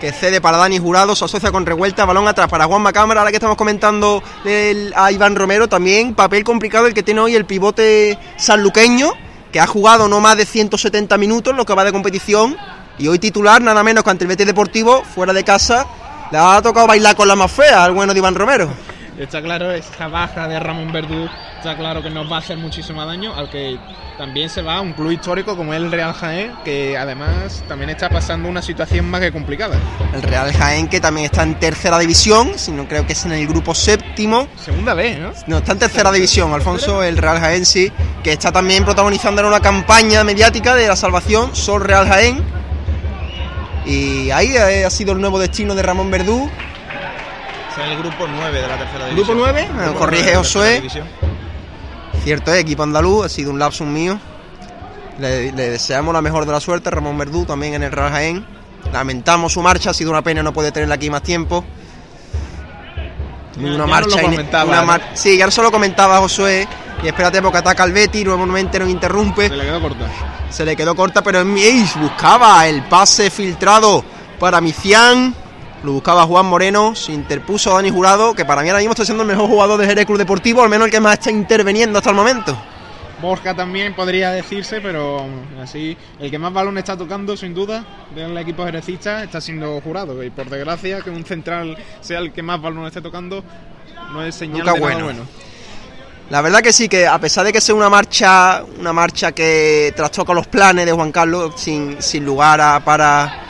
[0.00, 1.14] Que cede para Dani Jurado.
[1.14, 2.04] Se asocia con revuelta.
[2.06, 3.20] Balón atrás para Juanma Cámara.
[3.20, 5.68] Ahora que estamos comentando el- a Iván Romero.
[5.68, 9.12] También papel complicado el que tiene hoy el pivote sanluqueño.
[9.52, 12.56] Que ha jugado no más de 170 minutos lo que va de competición.
[12.98, 15.02] Y hoy titular nada menos que ante el Betis Deportivo.
[15.14, 15.86] Fuera de casa.
[16.32, 18.70] Le ha tocado bailar con la más fea al bueno de Iván Romero.
[19.18, 23.06] Está claro, esta baja de Ramón Verdú está claro que nos va a hacer muchísimo
[23.06, 23.78] daño, al que
[24.18, 28.08] también se va a un club histórico como el Real Jaén, que además también está
[28.08, 29.78] pasando una situación más que complicada.
[30.12, 33.32] El Real Jaén que también está en tercera división, si no creo que es en
[33.32, 34.48] el grupo séptimo.
[34.56, 35.32] Segunda vez, ¿no?
[35.46, 37.92] No, está en tercera división, Alfonso, el Real Jaén sí,
[38.24, 42.42] que está también protagonizando una campaña mediática de la salvación, Sol Real Jaén.
[43.86, 46.50] Y ahí eh, ha sido el nuevo destino de Ramón Verdú.
[47.74, 49.16] Está en el grupo 9 de la tercera división.
[49.16, 49.68] ¿Grupo nueve?
[49.76, 50.82] Me Grupo corrige nueve de la Josué.
[52.22, 54.18] Cierto es, equipo andaluz, ha sido un lapsus mío.
[55.18, 58.46] Le, le deseamos la mejor de la suerte, Ramón Verdú también en el Real Jaén.
[58.92, 61.64] Lamentamos su marcha, ha sido una pena no poder tenerla aquí más tiempo.
[63.58, 64.28] Una ya marcha lo
[64.66, 64.86] una ¿no?
[64.86, 66.66] mar- Sí, ya solo comentaba Josué.
[67.02, 69.48] Y espérate porque ataca al Betis, nuevamente nos interrumpe.
[69.48, 70.06] Se le quedó corta.
[70.50, 74.04] Se le quedó corta, pero en Ace buscaba el pase filtrado
[74.38, 75.34] para Micián.
[75.84, 79.22] Lo buscaba Juan Moreno, se interpuso Dani Jurado, que para mí ahora mismo está siendo
[79.22, 82.08] el mejor jugador de Jerez Club Deportivo, al menos el que más está interviniendo hasta
[82.08, 82.56] el momento.
[83.20, 85.26] Borja también podría decirse, pero
[85.62, 90.24] así el que más balón está tocando, sin duda, del equipo jerecista está siendo jurado.
[90.24, 93.44] Y por desgracia, que un central sea el que más balón esté tocando,
[94.10, 95.04] no es señal Nunca de nada bueno.
[95.04, 95.26] bueno.
[96.30, 99.92] La verdad que sí, que a pesar de que sea una marcha, una marcha que
[99.94, 103.43] trastoca los planes de Juan Carlos, sin, sin lugar a, para,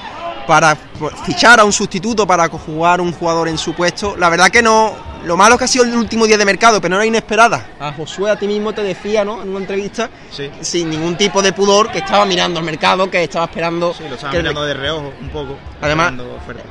[0.46, 0.76] para
[1.24, 4.92] fichar a un sustituto, para jugar un jugador en su puesto, la verdad que no,
[5.24, 7.66] lo malo es que ha sido el último día de mercado, pero no era inesperada.
[7.80, 9.42] A Josué a ti mismo te decía, ¿no?
[9.42, 10.50] En una entrevista, Sí.
[10.60, 13.94] sin ningún tipo de pudor, que estaba mirando el mercado, que estaba esperando.
[13.94, 15.56] Sí, lo estaba que el- mirando de reojo un poco.
[15.80, 16.12] Además-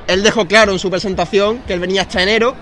[0.07, 2.55] él dejó claro en su presentación que él venía hasta enero.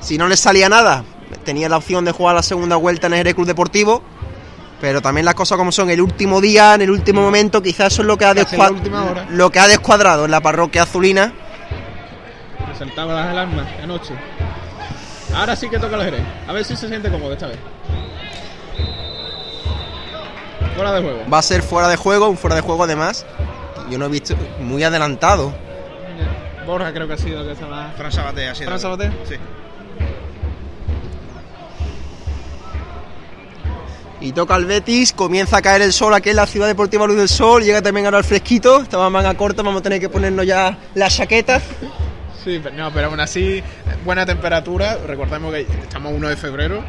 [0.00, 1.04] Si no le salía nada,
[1.44, 4.02] tenía la opción de jugar la segunda vuelta en el Club Deportivo.
[4.80, 8.02] Pero también las cosas como son, el último día, en el último momento, quizás eso
[8.02, 8.70] es lo que ha, descua-
[9.30, 11.32] lo que ha descuadrado en la parroquia azulina.
[12.68, 14.14] Me saltaba las alarmas anoche.
[15.34, 16.22] Ahora sí que toca los Jerez.
[16.46, 17.58] A ver si se siente cómodo esta vez.
[20.76, 21.18] Fuera de juego.
[21.32, 23.26] Va a ser fuera de juego, un fuera de juego además.
[23.90, 25.52] Yo no he visto muy adelantado.
[26.66, 27.90] Borja creo que ha sido el que estaba.
[27.96, 28.68] Fran Sabaté ha sido.
[28.68, 29.10] ¿Fran Sabaté?
[29.28, 29.34] Sí.
[34.28, 37.16] Y toca el Betis, comienza a caer el sol aquí en la ciudad deportiva Luz
[37.16, 40.44] del Sol, llega también ahora el fresquito, estaba manga corta, vamos a tener que ponernos
[40.44, 41.62] ya las chaquetas.
[42.44, 43.62] Sí, pero, no, pero aún así,
[44.04, 44.98] buena temperatura.
[45.06, 46.84] Recordemos que estamos 1 de febrero.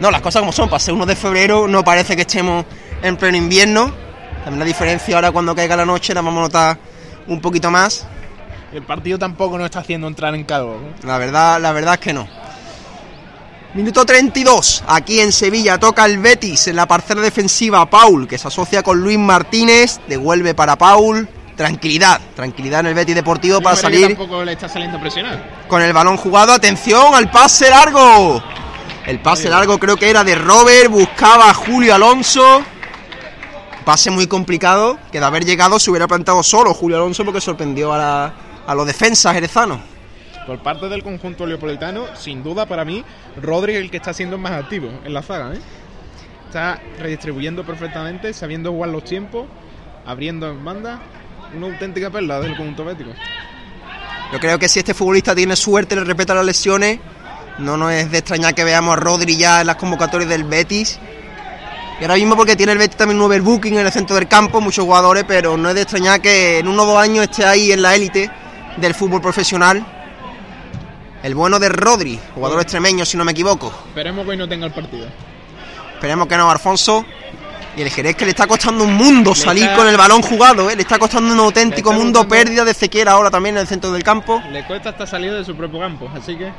[0.00, 2.64] No, las cosas como son, para ser 1 de febrero no parece que estemos
[3.00, 3.94] en pleno invierno.
[4.42, 6.78] También la diferencia ahora cuando caiga la noche la vamos a notar
[7.28, 8.04] un poquito más.
[8.72, 10.76] El partido tampoco nos está haciendo entrar en calor.
[10.80, 11.06] ¿no?
[11.06, 12.26] La verdad, la verdad es que no.
[13.74, 18.46] Minuto 32, aquí en Sevilla toca el Betis en la parcela defensiva Paul, que se
[18.46, 21.28] asocia con Luis Martínez, devuelve para Paul.
[21.56, 25.64] Tranquilidad, tranquilidad en el Betis Deportivo para salir Tampoco le está saliendo presionar.
[25.68, 26.52] con el balón jugado.
[26.52, 28.42] Atención al pase largo.
[29.06, 32.62] El pase largo creo que era de Robert, buscaba a Julio Alonso.
[33.84, 37.92] Pase muy complicado, que de haber llegado se hubiera plantado solo Julio Alonso porque sorprendió
[37.92, 38.34] a, la-
[38.66, 39.78] a los defensas jerezanos.
[40.46, 43.02] Por parte del conjunto leopolitano, sin duda para mí,
[43.40, 45.54] Rodri es el que está siendo más activo en la zaga.
[45.54, 45.60] ¿eh?
[46.46, 49.46] Está redistribuyendo perfectamente, sabiendo jugar los tiempos,
[50.04, 51.00] abriendo en banda.
[51.56, 53.10] Una auténtica perla del conjunto bético.
[54.32, 56.98] Yo creo que si este futbolista tiene suerte, le respeta las lesiones,
[57.58, 60.98] no nos es de extrañar que veamos a Rodri ya en las convocatorias del Betis.
[62.00, 64.60] Y ahora mismo porque tiene el Betis también un overbooking en el centro del campo,
[64.60, 67.70] muchos jugadores, pero no es de extrañar que en uno o dos años esté ahí
[67.70, 68.28] en la élite
[68.76, 69.86] del fútbol profesional.
[71.24, 73.72] El bueno de Rodri, jugador extremeño si no me equivoco.
[73.88, 75.06] Esperemos que hoy no tenga el partido.
[75.94, 77.02] Esperemos que no, Alfonso.
[77.78, 80.68] Y el Jerez que le está costando un mundo salir está- con el balón jugado,
[80.68, 80.76] ¿eh?
[80.76, 84.02] le está costando un auténtico mundo, pérdida de Ezequiel ahora también en el centro del
[84.04, 84.42] campo.
[84.52, 86.52] Le cuesta hasta salir de su propio campo, así que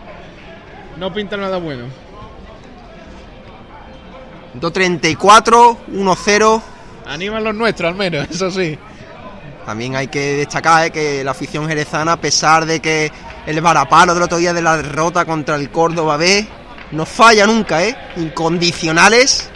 [0.98, 1.86] no pinta nada bueno.
[4.60, 6.62] 2.34, 1-0.
[7.06, 8.78] Animan los nuestros al menos, eso sí.
[9.66, 13.12] También hay que destacar eh, que la afición jerezana, a pesar de que
[13.46, 16.48] el varapalo del otro día de la derrota contra el Córdoba B,
[16.92, 17.96] no falla nunca, ¿eh?
[18.18, 19.50] Incondicionales.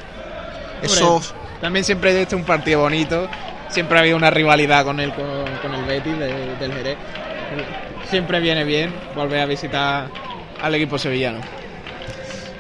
[0.82, 1.34] Esos.
[1.62, 3.28] También siempre este es un partido bonito.
[3.70, 5.26] Siempre ha habido una rivalidad con el, con,
[5.62, 6.98] con el Betis de- del Jerez.
[8.10, 10.08] Siempre viene bien volver a visitar
[10.62, 11.40] al equipo sevillano.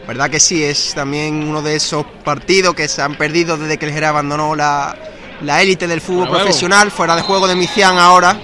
[0.08, 3.86] Verdad que sí, es también uno de esos partidos que se han perdido desde que
[3.86, 4.96] el Jerez abandonó la,
[5.42, 8.36] la élite del fútbol profesional, fuera de juego de Micián ahora.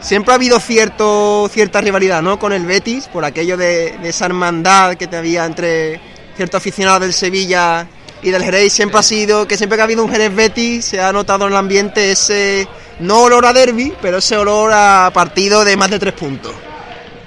[0.00, 2.38] Siempre ha habido cierto, cierta rivalidad ¿no?
[2.38, 6.00] con el Betis, por aquello de, de esa hermandad que te había entre
[6.36, 7.86] ciertos aficionados del Sevilla
[8.22, 8.72] y del Jerez.
[8.72, 11.52] Siempre ha sido que siempre que ha habido un Jerez Betis se ha notado en
[11.52, 12.66] el ambiente ese,
[13.00, 16.52] no olor a derby, pero ese olor a partido de más de tres puntos.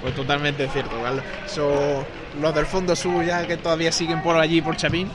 [0.02, 1.22] Pues totalmente cierto, ¿vale?
[1.46, 2.04] So,
[2.40, 5.10] los del fondo sur ya que todavía siguen por allí, por Chapín,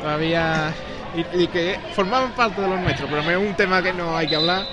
[0.00, 0.72] todavía...
[1.14, 4.26] Y, y que formaban parte de los nuestros, pero es un tema que no hay
[4.26, 4.64] que hablar.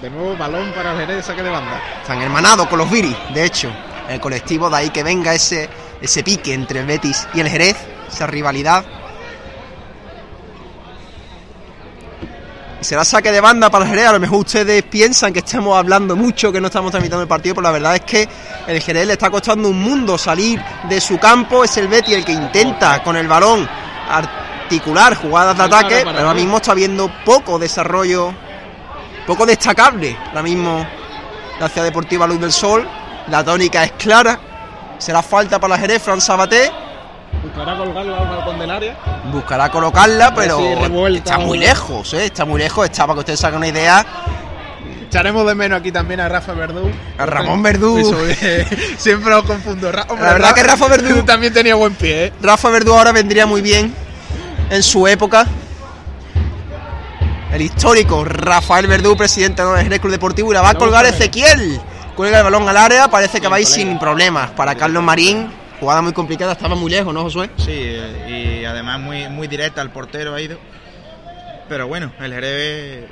[0.00, 1.80] De nuevo, balón para el Jerez de saque de banda.
[2.02, 3.72] Están hermanados con los Viris, de hecho.
[4.08, 5.70] El colectivo, de ahí que venga ese,
[6.02, 8.84] ese pique entre el Betis y el Jerez, esa rivalidad.
[12.78, 14.08] Y será saque de banda para el Jerez.
[14.08, 17.54] A lo mejor ustedes piensan que estamos hablando mucho, que no estamos tramitando el partido,
[17.54, 18.28] pero la verdad es que
[18.66, 21.64] el Jerez le está costando un mundo salir de su campo.
[21.64, 23.66] Es el Betis el que intenta con el balón
[24.10, 28.43] articular jugadas de ataque, pero ahora mismo está viendo poco desarrollo
[29.26, 30.86] poco destacable ahora mismo
[31.60, 32.86] la ciudad deportiva Luz del Sol.
[33.28, 34.38] La tónica es clara.
[34.98, 36.70] Será falta para la Jerez, Fran Sabaté.
[37.42, 38.96] Buscará colgarla al balcón del área.
[39.32, 42.26] Buscará colocarla, pero Sí, está muy lejos, ¿eh?
[42.26, 42.84] Está muy lejos.
[42.86, 44.04] Está para que ustedes hagan una idea.
[45.08, 46.90] Echaremos de menos aquí también a Rafa Verdú.
[47.18, 47.98] A Ramón Verdú.
[47.98, 48.66] Eso, eh,
[48.98, 49.90] siempre lo confundo.
[49.92, 52.32] Ra- hombre, La verdad Ra- que Rafa Verdú- también tenía buen pie, ¿eh?
[52.42, 53.94] Rafa Verdú ahora vendría muy bien
[54.70, 55.46] en su época.
[57.54, 61.80] El histórico Rafael Verdú, presidente del Jerez Club Deportivo, y la va a colgar Ezequiel.
[62.16, 64.50] Cuelga el balón al área, parece que va a ir sin problemas.
[64.50, 67.50] Para Carlos Marín, jugada muy complicada, estaba muy lejos, ¿no, Josué?
[67.58, 70.58] Sí, y además muy, muy directa al portero ha ido.
[71.68, 73.04] Pero bueno, el Jerez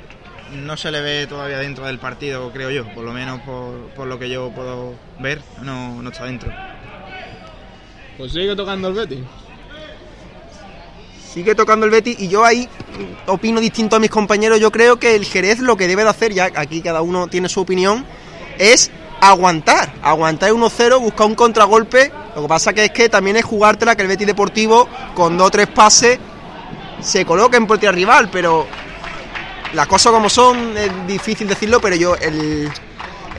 [0.51, 2.85] no se le ve todavía dentro del partido, creo yo.
[2.93, 6.51] Por lo menos por, por lo que yo puedo ver, no, no está dentro.
[8.17, 9.19] Pues sigue tocando el Betis.
[11.33, 12.69] Sigue tocando el Betis y yo ahí
[13.25, 14.59] opino distinto a mis compañeros.
[14.59, 17.49] Yo creo que el Jerez lo que debe de hacer, ya aquí cada uno tiene
[17.49, 18.05] su opinión,
[18.59, 19.91] es aguantar.
[20.03, 22.11] Aguantar 1-0, buscar un contragolpe.
[22.35, 25.47] Lo que pasa que es que también es jugártela que el Betis Deportivo con dos
[25.47, 26.19] o tres pases
[27.01, 28.67] se coloque en portería rival, pero
[29.73, 32.15] las cosas como son, es difícil decirlo, pero yo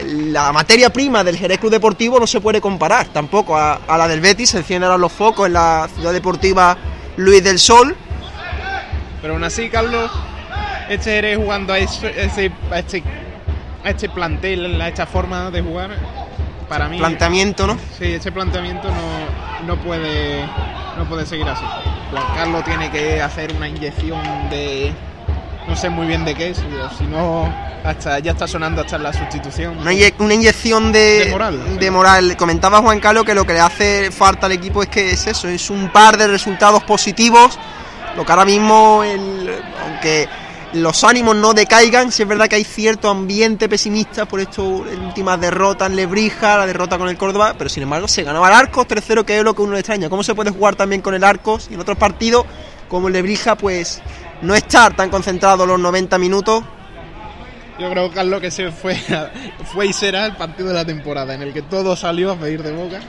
[0.04, 4.09] la materia prima del Jerez Club Deportivo no se puede comparar tampoco a, a la
[4.09, 4.50] del Betis.
[4.50, 6.76] Se encienden ahora los focos en la ciudad deportiva
[7.16, 7.96] Luis del Sol.
[9.20, 10.11] Pero aún así, Carlos,
[10.88, 13.03] este Jerez jugando a, ese- ese- a este,
[13.85, 15.90] a este plantel, a esta forma de jugar,
[16.68, 16.98] para mí.
[16.98, 17.79] Planteamiento, ¿no?
[17.98, 20.44] Sí, ese planteamiento no, no puede
[20.96, 21.64] no puede seguir así.
[22.12, 24.92] Juan Carlos tiene que hacer una inyección de
[25.68, 26.62] no sé muy bien de qué, si,
[26.98, 27.53] si no
[27.85, 29.79] hasta ya está sonando hasta la sustitución.
[29.79, 31.79] Una, inye- una inyección de, De moral.
[31.79, 32.37] de moral.
[32.37, 35.48] Comentaba Juan Carlos que lo que le hace falta al equipo es que es eso,
[35.48, 37.59] es un par de resultados positivos.
[38.16, 39.50] Lo que ahora mismo, el-
[39.85, 40.29] aunque
[40.74, 45.38] los ánimos no decaigan, sí es verdad que hay cierto ambiente pesimista por esto, últimas
[45.40, 48.87] derrotas en Lebrija, la derrota con el Córdoba, pero sin embargo se ganaba el Arcos
[48.88, 50.09] 3-0, que es lo que uno le extraña.
[50.09, 52.44] ¿Cómo se puede jugar también con el Arcos y en otros partidos,
[52.88, 54.01] como el Lebrija, pues
[54.42, 56.64] no estar tan concentrado los 90 minutos?
[57.79, 58.97] Yo creo, Carlos, que ese fue,
[59.73, 62.62] fue y será el partido de la temporada en el que todo salió a pedir
[62.62, 63.01] de boca.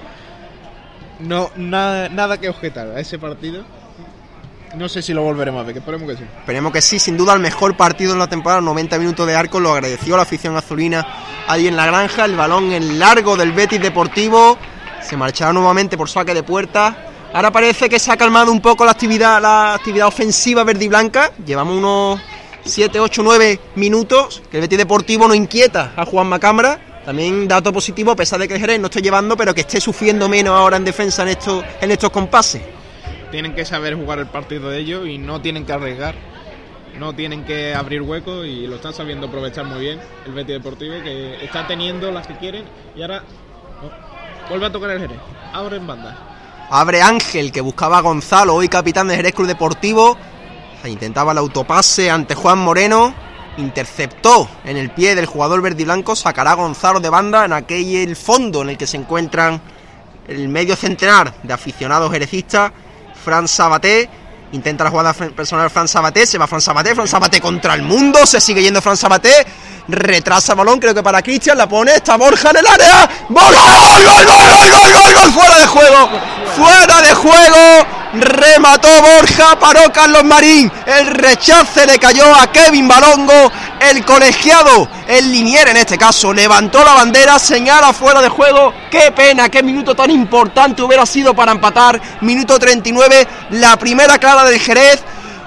[1.20, 3.64] No, nada, nada que objetar a ese partido.
[4.76, 6.24] No sé si lo volveremos a ver, que esperemos que sí.
[6.40, 9.60] Esperemos que sí, sin duda el mejor partido en la temporada, 90 minutos de arco,
[9.60, 11.06] lo agradeció la afición azulina
[11.48, 14.58] ahí en la granja, el balón en largo del Betis Deportivo,
[15.02, 17.14] se marchará nuevamente por saque de puerta.
[17.36, 20.88] Ahora parece que se ha calmado un poco la actividad, la actividad ofensiva verde y
[20.88, 21.34] blanca.
[21.45, 22.21] Llevamos unos
[22.63, 27.02] 7, 8, 9 minutos que el Betis Deportivo no inquieta a Juan Macambra.
[27.04, 29.82] También dato positivo, a pesar de que el Jerez no esté llevando, pero que esté
[29.82, 32.62] sufriendo menos ahora en defensa en estos, en estos compases.
[33.32, 36.15] Tienen que saber jugar el partido de ellos y no tienen que arriesgar.
[36.98, 41.04] No tienen que abrir huecos y lo están sabiendo aprovechar muy bien el Betis Deportivo,
[41.04, 42.63] que está teniendo las que quieren
[42.95, 43.24] y ahora
[43.84, 45.20] oh, vuelve a tocar el Jerez.
[45.51, 46.35] Abre en banda.
[46.70, 50.18] Abre Ángel, que buscaba a Gonzalo, hoy capitán de Jerez Club Deportivo.
[50.84, 53.13] Intentaba el autopase ante Juan Moreno.
[53.57, 56.16] Interceptó en el pie del jugador verde y blanco.
[56.16, 59.61] Sacará a Gonzalo de banda en aquel el fondo en el que se encuentran
[60.28, 62.72] el medio centenar de aficionados jerecistas.
[63.24, 64.09] Fran Sabaté.
[64.52, 68.26] Intenta la jugada personal Fran Sabaté, se va Fran Sabaté, Fran Sabaté contra el mundo,
[68.26, 69.46] se sigue yendo Fran Sabaté,
[69.88, 74.06] retrasa balón, creo que para Cristian, la pone, está Borja en el área, ¡Gol, gol,
[74.06, 76.10] gol, gol, gol, gol, fuera de juego,
[76.56, 77.86] fuera de juego,
[78.22, 85.32] remató Borja, paró Carlos Marín, el rechace le cayó a Kevin Balongo, el colegiado, el
[85.32, 89.95] linier en este caso, levantó la bandera, señala fuera de juego, qué pena, qué minuto
[89.95, 95.03] tan importante hubiera sido para empatar, minuto 39, la primera clara del Jerez,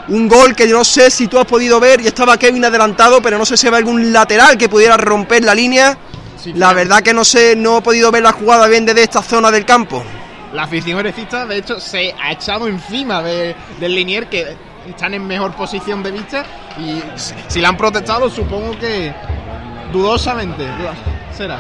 [0.09, 3.21] un gol que yo no sé si tú has podido ver y estaba Kevin adelantado,
[3.21, 5.99] pero no sé si ve algún lateral que pudiera romper la línea.
[6.55, 9.51] La verdad que no sé, no he podido ver la jugada bien desde esta zona
[9.51, 10.03] del campo.
[10.53, 14.57] La afición jerecista, de hecho, se ha echado encima de- del Linier, que
[14.89, 16.45] están en mejor posición de vista.
[16.79, 19.13] Y si- si la han protestado, supongo que
[19.93, 20.67] dudosamente
[21.37, 21.59] será.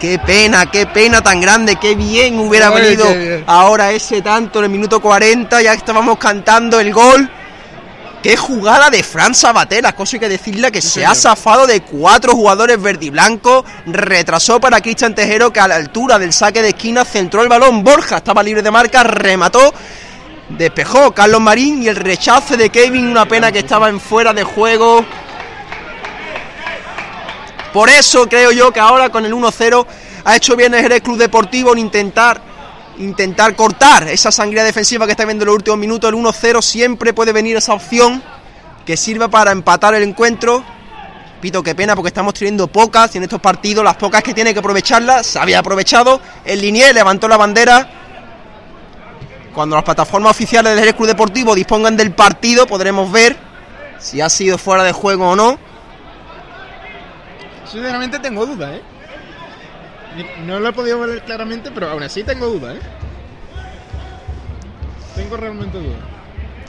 [0.00, 3.44] Qué pena, qué pena tan grande, qué bien hubiera venido qué bien.
[3.46, 7.30] ahora ese tanto en el minuto 40, ya estábamos cantando el gol.
[8.22, 11.80] Qué jugada de Fran Sabater, las cosas hay que decirle que se ha zafado de
[11.80, 16.62] cuatro jugadores verde y blanco, retrasó para Cristian Tejero que a la altura del saque
[16.62, 19.74] de esquina centró el balón, Borja estaba libre de marca, remató,
[20.50, 24.44] despejó Carlos Marín y el rechace de Kevin, una pena que estaba en fuera de
[24.44, 25.04] juego.
[27.72, 29.84] Por eso creo yo que ahora con el 1-0
[30.24, 32.51] ha hecho bien el Jerez Club Deportivo en intentar
[32.98, 36.10] intentar cortar esa sangría defensiva que está viendo en los últimos minutos.
[36.10, 38.22] El 1-0 siempre puede venir esa opción
[38.84, 40.64] que sirva para empatar el encuentro.
[41.40, 44.52] Pito, qué pena porque estamos teniendo pocas y en estos partidos las pocas que tiene
[44.52, 46.20] que aprovecharlas se había aprovechado.
[46.44, 47.88] El Linier levantó la bandera.
[49.52, 53.36] Cuando las plataformas oficiales del Club Deportivo dispongan del partido podremos ver
[53.98, 55.58] si ha sido fuera de juego o no.
[57.70, 58.82] Sinceramente tengo dudas, ¿eh?
[60.46, 62.80] No lo he podido ver claramente, pero aún así tengo dudas, ¿eh?
[65.14, 65.98] Tengo realmente dudas.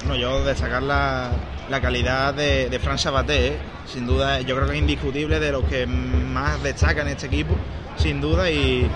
[0.05, 1.31] Bueno, yo destacar la,
[1.69, 3.57] la calidad de, de Fran Sabaté, ¿eh?
[3.85, 7.55] sin duda, yo creo que es indiscutible de los que más destacan este equipo,
[7.97, 8.89] sin duda, y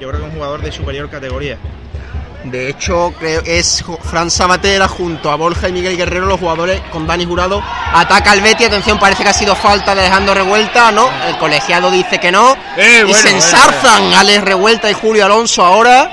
[0.00, 1.58] yo creo que es un jugador de superior categoría.
[2.44, 7.06] De hecho, creo es Fran Sabatera junto a Borja y Miguel Guerrero, los jugadores con
[7.06, 7.62] Dani Jurado.
[7.94, 11.08] Ataca al Betty, atención, parece que ha sido falta de Alejandro Revuelta, ¿no?
[11.28, 12.56] El colegiado dice que no.
[12.76, 16.10] Eh, y se bueno, ensarzan Alex Revuelta y Julio Alonso ahora.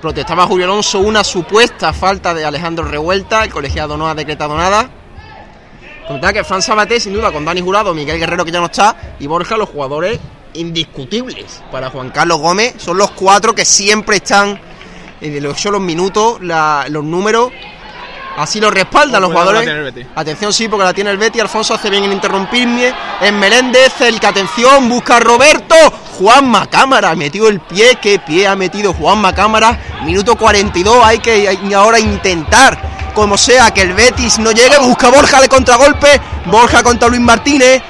[0.00, 4.88] Protestaba Julio Alonso una supuesta falta de Alejandro Revuelta, el colegiado no ha decretado nada.
[6.06, 8.94] Comentar que Fran Sabaté, sin duda, con Dani Jurado, Miguel Guerrero que ya no está,
[9.18, 10.20] y Borja, los jugadores
[10.56, 12.74] indiscutibles para Juan Carlos Gómez.
[12.78, 14.60] Son los cuatro que siempre están,
[15.20, 17.50] de los, son los minutos, la- los números.
[18.38, 19.62] Así lo respaldan los jugadores.
[20.14, 21.40] Atención, sí, porque la tiene el Betty.
[21.40, 22.92] Alfonso hace bien en interrumpirme.
[23.22, 25.74] En Meléndez, el que atención, busca a Roberto.
[26.18, 27.96] Juanma Cámara, metido el pie.
[28.00, 29.78] ¿Qué pie ha metido Juanma Cámara?
[30.04, 31.02] Minuto 42.
[31.02, 32.78] Hay que hay- ahora intentar,
[33.14, 34.76] como sea, que el Betis no llegue.
[34.80, 36.20] Busca Borja de contragolpe.
[36.44, 37.80] Borja contra Luis Martínez.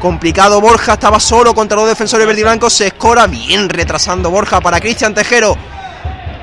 [0.00, 2.72] Complicado Borja, estaba solo contra los defensores verde y blancos.
[2.72, 5.54] Se escora bien retrasando Borja para Cristian Tejero.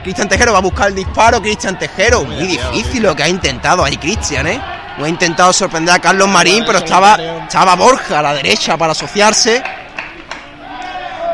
[0.04, 1.42] Cristian Tejero va a buscar el disparo.
[1.42, 4.62] Cristian Tejero, muy difícil lo que ha intentado ahí Cristian, ¿eh?
[5.00, 8.92] No ha intentado sorprender a Carlos Marín, pero estaba, estaba Borja a la derecha para
[8.92, 9.64] asociarse.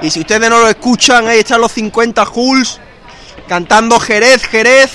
[0.02, 2.80] Y si ustedes no lo escuchan, ahí están los 50 Hulls
[3.50, 4.92] cantando Jerez, Jerez.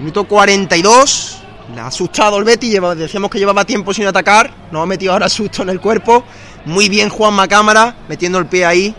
[0.00, 1.35] Minuto 42.
[1.74, 2.78] Le ha asustado el Betty.
[2.96, 4.50] decíamos que llevaba tiempo sin atacar.
[4.70, 6.24] Nos ha metido ahora susto en el cuerpo.
[6.64, 8.94] Muy bien Juanma Cámara, metiendo el pie ahí.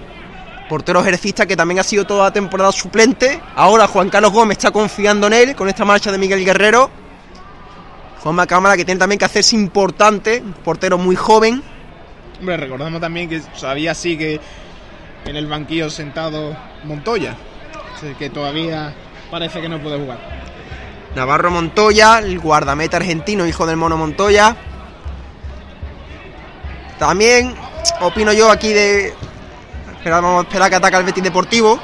[0.70, 3.42] Portero jerecista que también ha sido toda la temporada suplente.
[3.56, 6.90] Ahora Juan Carlos Gómez está confiando en él con esta marcha de Miguel Guerrero.
[8.22, 10.44] Juanma Cámara que tiene también que hacerse importante.
[10.64, 11.64] Portero muy joven.
[12.40, 14.40] Hombre, recordamos también que todavía sigue
[15.26, 17.36] en el banquillo sentado Montoya,
[18.20, 18.94] que todavía
[19.32, 20.20] parece que no puede jugar.
[21.18, 24.56] Navarro Montoya, el guardameta argentino, hijo del mono Montoya.
[27.00, 27.56] También
[28.02, 29.14] opino yo aquí de.
[29.98, 31.80] Espera, vamos a esperar que ataque el Betis Deportivo.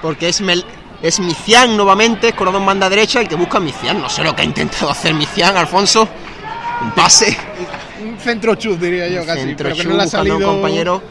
[0.00, 0.64] Porque es, Mel-
[1.02, 4.00] es Micián nuevamente, escorado en banda derecha, el que busca a Micián.
[4.00, 6.08] No sé lo que ha intentado hacer Micián, Alfonso.
[6.80, 7.36] Un pase.
[8.02, 10.36] Un centro chus, diría yo, casi, Centro pero que Chu, no le ha buscando a
[10.36, 10.52] un salido...
[10.52, 11.02] compañero.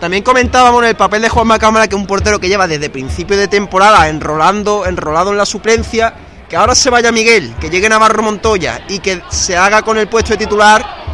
[0.00, 3.36] También comentábamos en el papel de Juanma Cámara que un portero que lleva desde principio
[3.36, 6.14] de temporada enrolando, enrolado en la suplencia,
[6.48, 10.08] que ahora se vaya Miguel, que llegue Navarro Montoya y que se haga con el
[10.08, 11.04] puesto de titular.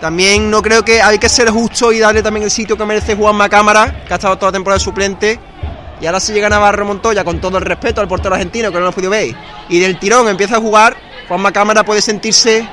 [0.00, 3.16] También no creo que hay que ser justo y darle también el sitio que merece
[3.16, 5.40] Juanma Cámara, que ha estado toda la temporada suplente.
[6.00, 8.80] Y ahora si llega Navarro Montoya, con todo el respeto al portero argentino, que no
[8.80, 9.34] lo hemos podido ver,
[9.68, 10.94] y del tirón empieza a jugar,
[11.26, 12.68] Juanma Cámara puede sentirse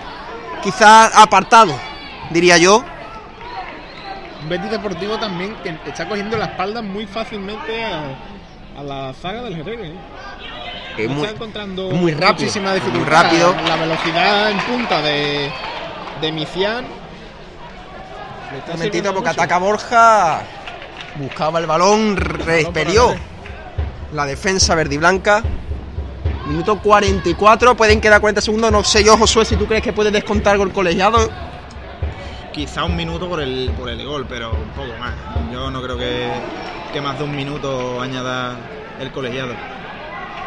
[0.62, 1.74] quizás apartado,
[2.32, 2.84] diría yo,
[4.42, 9.56] Un Betis Deportivo también que está cogiendo la espalda muy fácilmente a, la zaga del
[9.56, 9.80] Jerez.
[9.80, 9.94] ¿eh?
[10.98, 13.24] Es No muy- está encontrando es muy rápido, muchísima muy dificultad.
[13.24, 13.56] rápido.
[13.68, 15.52] La velocidad en punta de,
[16.22, 16.86] de Micián.
[18.52, 19.42] le está Un momentito porque mucho.
[19.42, 20.42] ataca Borja.
[21.16, 23.16] Buscaba el balón, repelió.
[24.14, 25.44] la defensa verde y blanca.
[26.48, 28.72] Minuto 44, pueden quedar 40 segundos.
[28.72, 31.30] No sé yo, Josué, si tú crees que puedes descontar gol colegiado.
[32.52, 35.14] Quizá un minuto por el, por el gol, pero un poco más.
[35.52, 36.30] Yo no creo que,
[36.92, 38.56] que más de un minuto añada
[39.00, 39.54] el colegiado.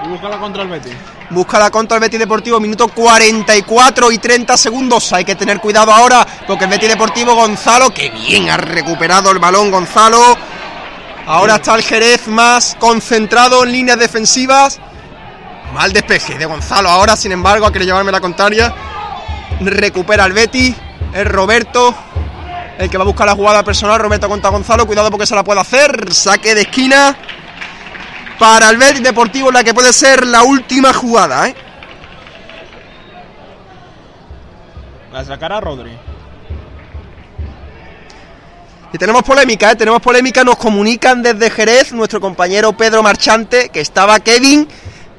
[0.05, 0.93] Y búscala contra el Betis.
[1.31, 5.13] Busca la contra el Betis Deportivo, minuto 44 y 30 segundos.
[5.13, 9.39] Hay que tener cuidado ahora porque el Betis Deportivo Gonzalo, que bien ha recuperado el
[9.39, 10.37] balón Gonzalo.
[11.27, 14.79] Ahora está el Jerez más concentrado en líneas defensivas.
[15.75, 18.73] Mal despeje de Gonzalo ahora, sin embargo, a querer llevarme la contraria.
[19.61, 20.77] Recupera el Betis.
[21.13, 21.95] Es Roberto
[22.79, 23.99] el que va a buscar la jugada personal.
[23.99, 24.87] Roberto contra Gonzalo.
[24.87, 26.13] Cuidado porque se la puede hacer.
[26.15, 27.17] Saque de esquina
[28.39, 31.49] para el Betis Deportivo, la que puede ser la última jugada.
[31.49, 31.55] ¿eh?
[35.13, 35.93] La sacará Rodri.
[38.93, 39.77] Y tenemos polémica, ¿eh?
[39.77, 44.69] tenemos polémica, nos comunican desde Jerez nuestro compañero Pedro Marchante que estaba Kevin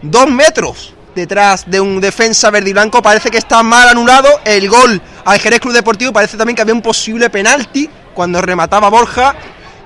[0.01, 4.69] dos metros detrás de un defensa verde y blanco, parece que está mal anulado el
[4.69, 9.35] gol al Jerez Club Deportivo, parece también que había un posible penalti cuando remataba Borja.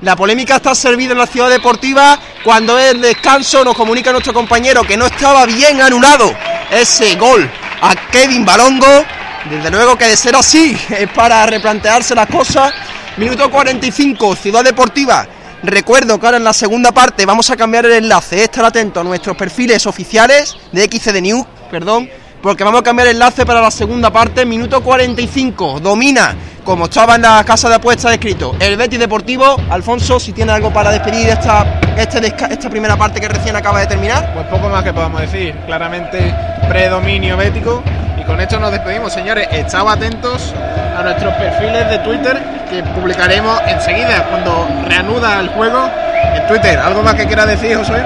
[0.01, 4.81] La polémica está servida en la ciudad deportiva cuando el descanso nos comunica nuestro compañero
[4.83, 6.33] que no estaba bien anulado
[6.71, 7.47] ese gol
[7.81, 9.05] a Kevin Balongo.
[9.47, 12.73] Desde luego que de ser así es para replantearse las cosas.
[13.17, 15.27] Minuto 45, Ciudad Deportiva.
[15.61, 18.43] Recuerdo que ahora en la segunda parte vamos a cambiar el enlace.
[18.43, 22.09] Estar atento a nuestros perfiles oficiales de XCD News, perdón,
[22.41, 24.45] porque vamos a cambiar el enlace para la segunda parte.
[24.45, 29.57] Minuto 45, domina, como estaba en la casa de apuestas escrito, el Betis Deportivo.
[29.69, 31.65] Alfonso, si tiene algo para despedir esta,
[31.97, 34.31] este esta primera parte que recién acaba de terminar.
[34.33, 35.55] Pues poco más que podamos decir.
[35.65, 36.33] Claramente
[36.67, 37.83] predominio bético.
[38.19, 39.47] Y con esto nos despedimos, señores.
[39.51, 40.53] Estad atentos
[40.97, 42.39] a nuestros perfiles de Twitter
[42.69, 45.89] que publicaremos enseguida cuando reanuda el juego
[46.35, 46.79] en Twitter.
[46.79, 47.99] ¿Algo más que quiera decir, Josué?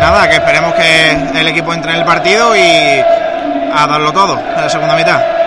[0.00, 3.00] Nada, que esperemos que el equipo entre en el partido y
[3.74, 5.41] a darlo todo en la segunda mitad.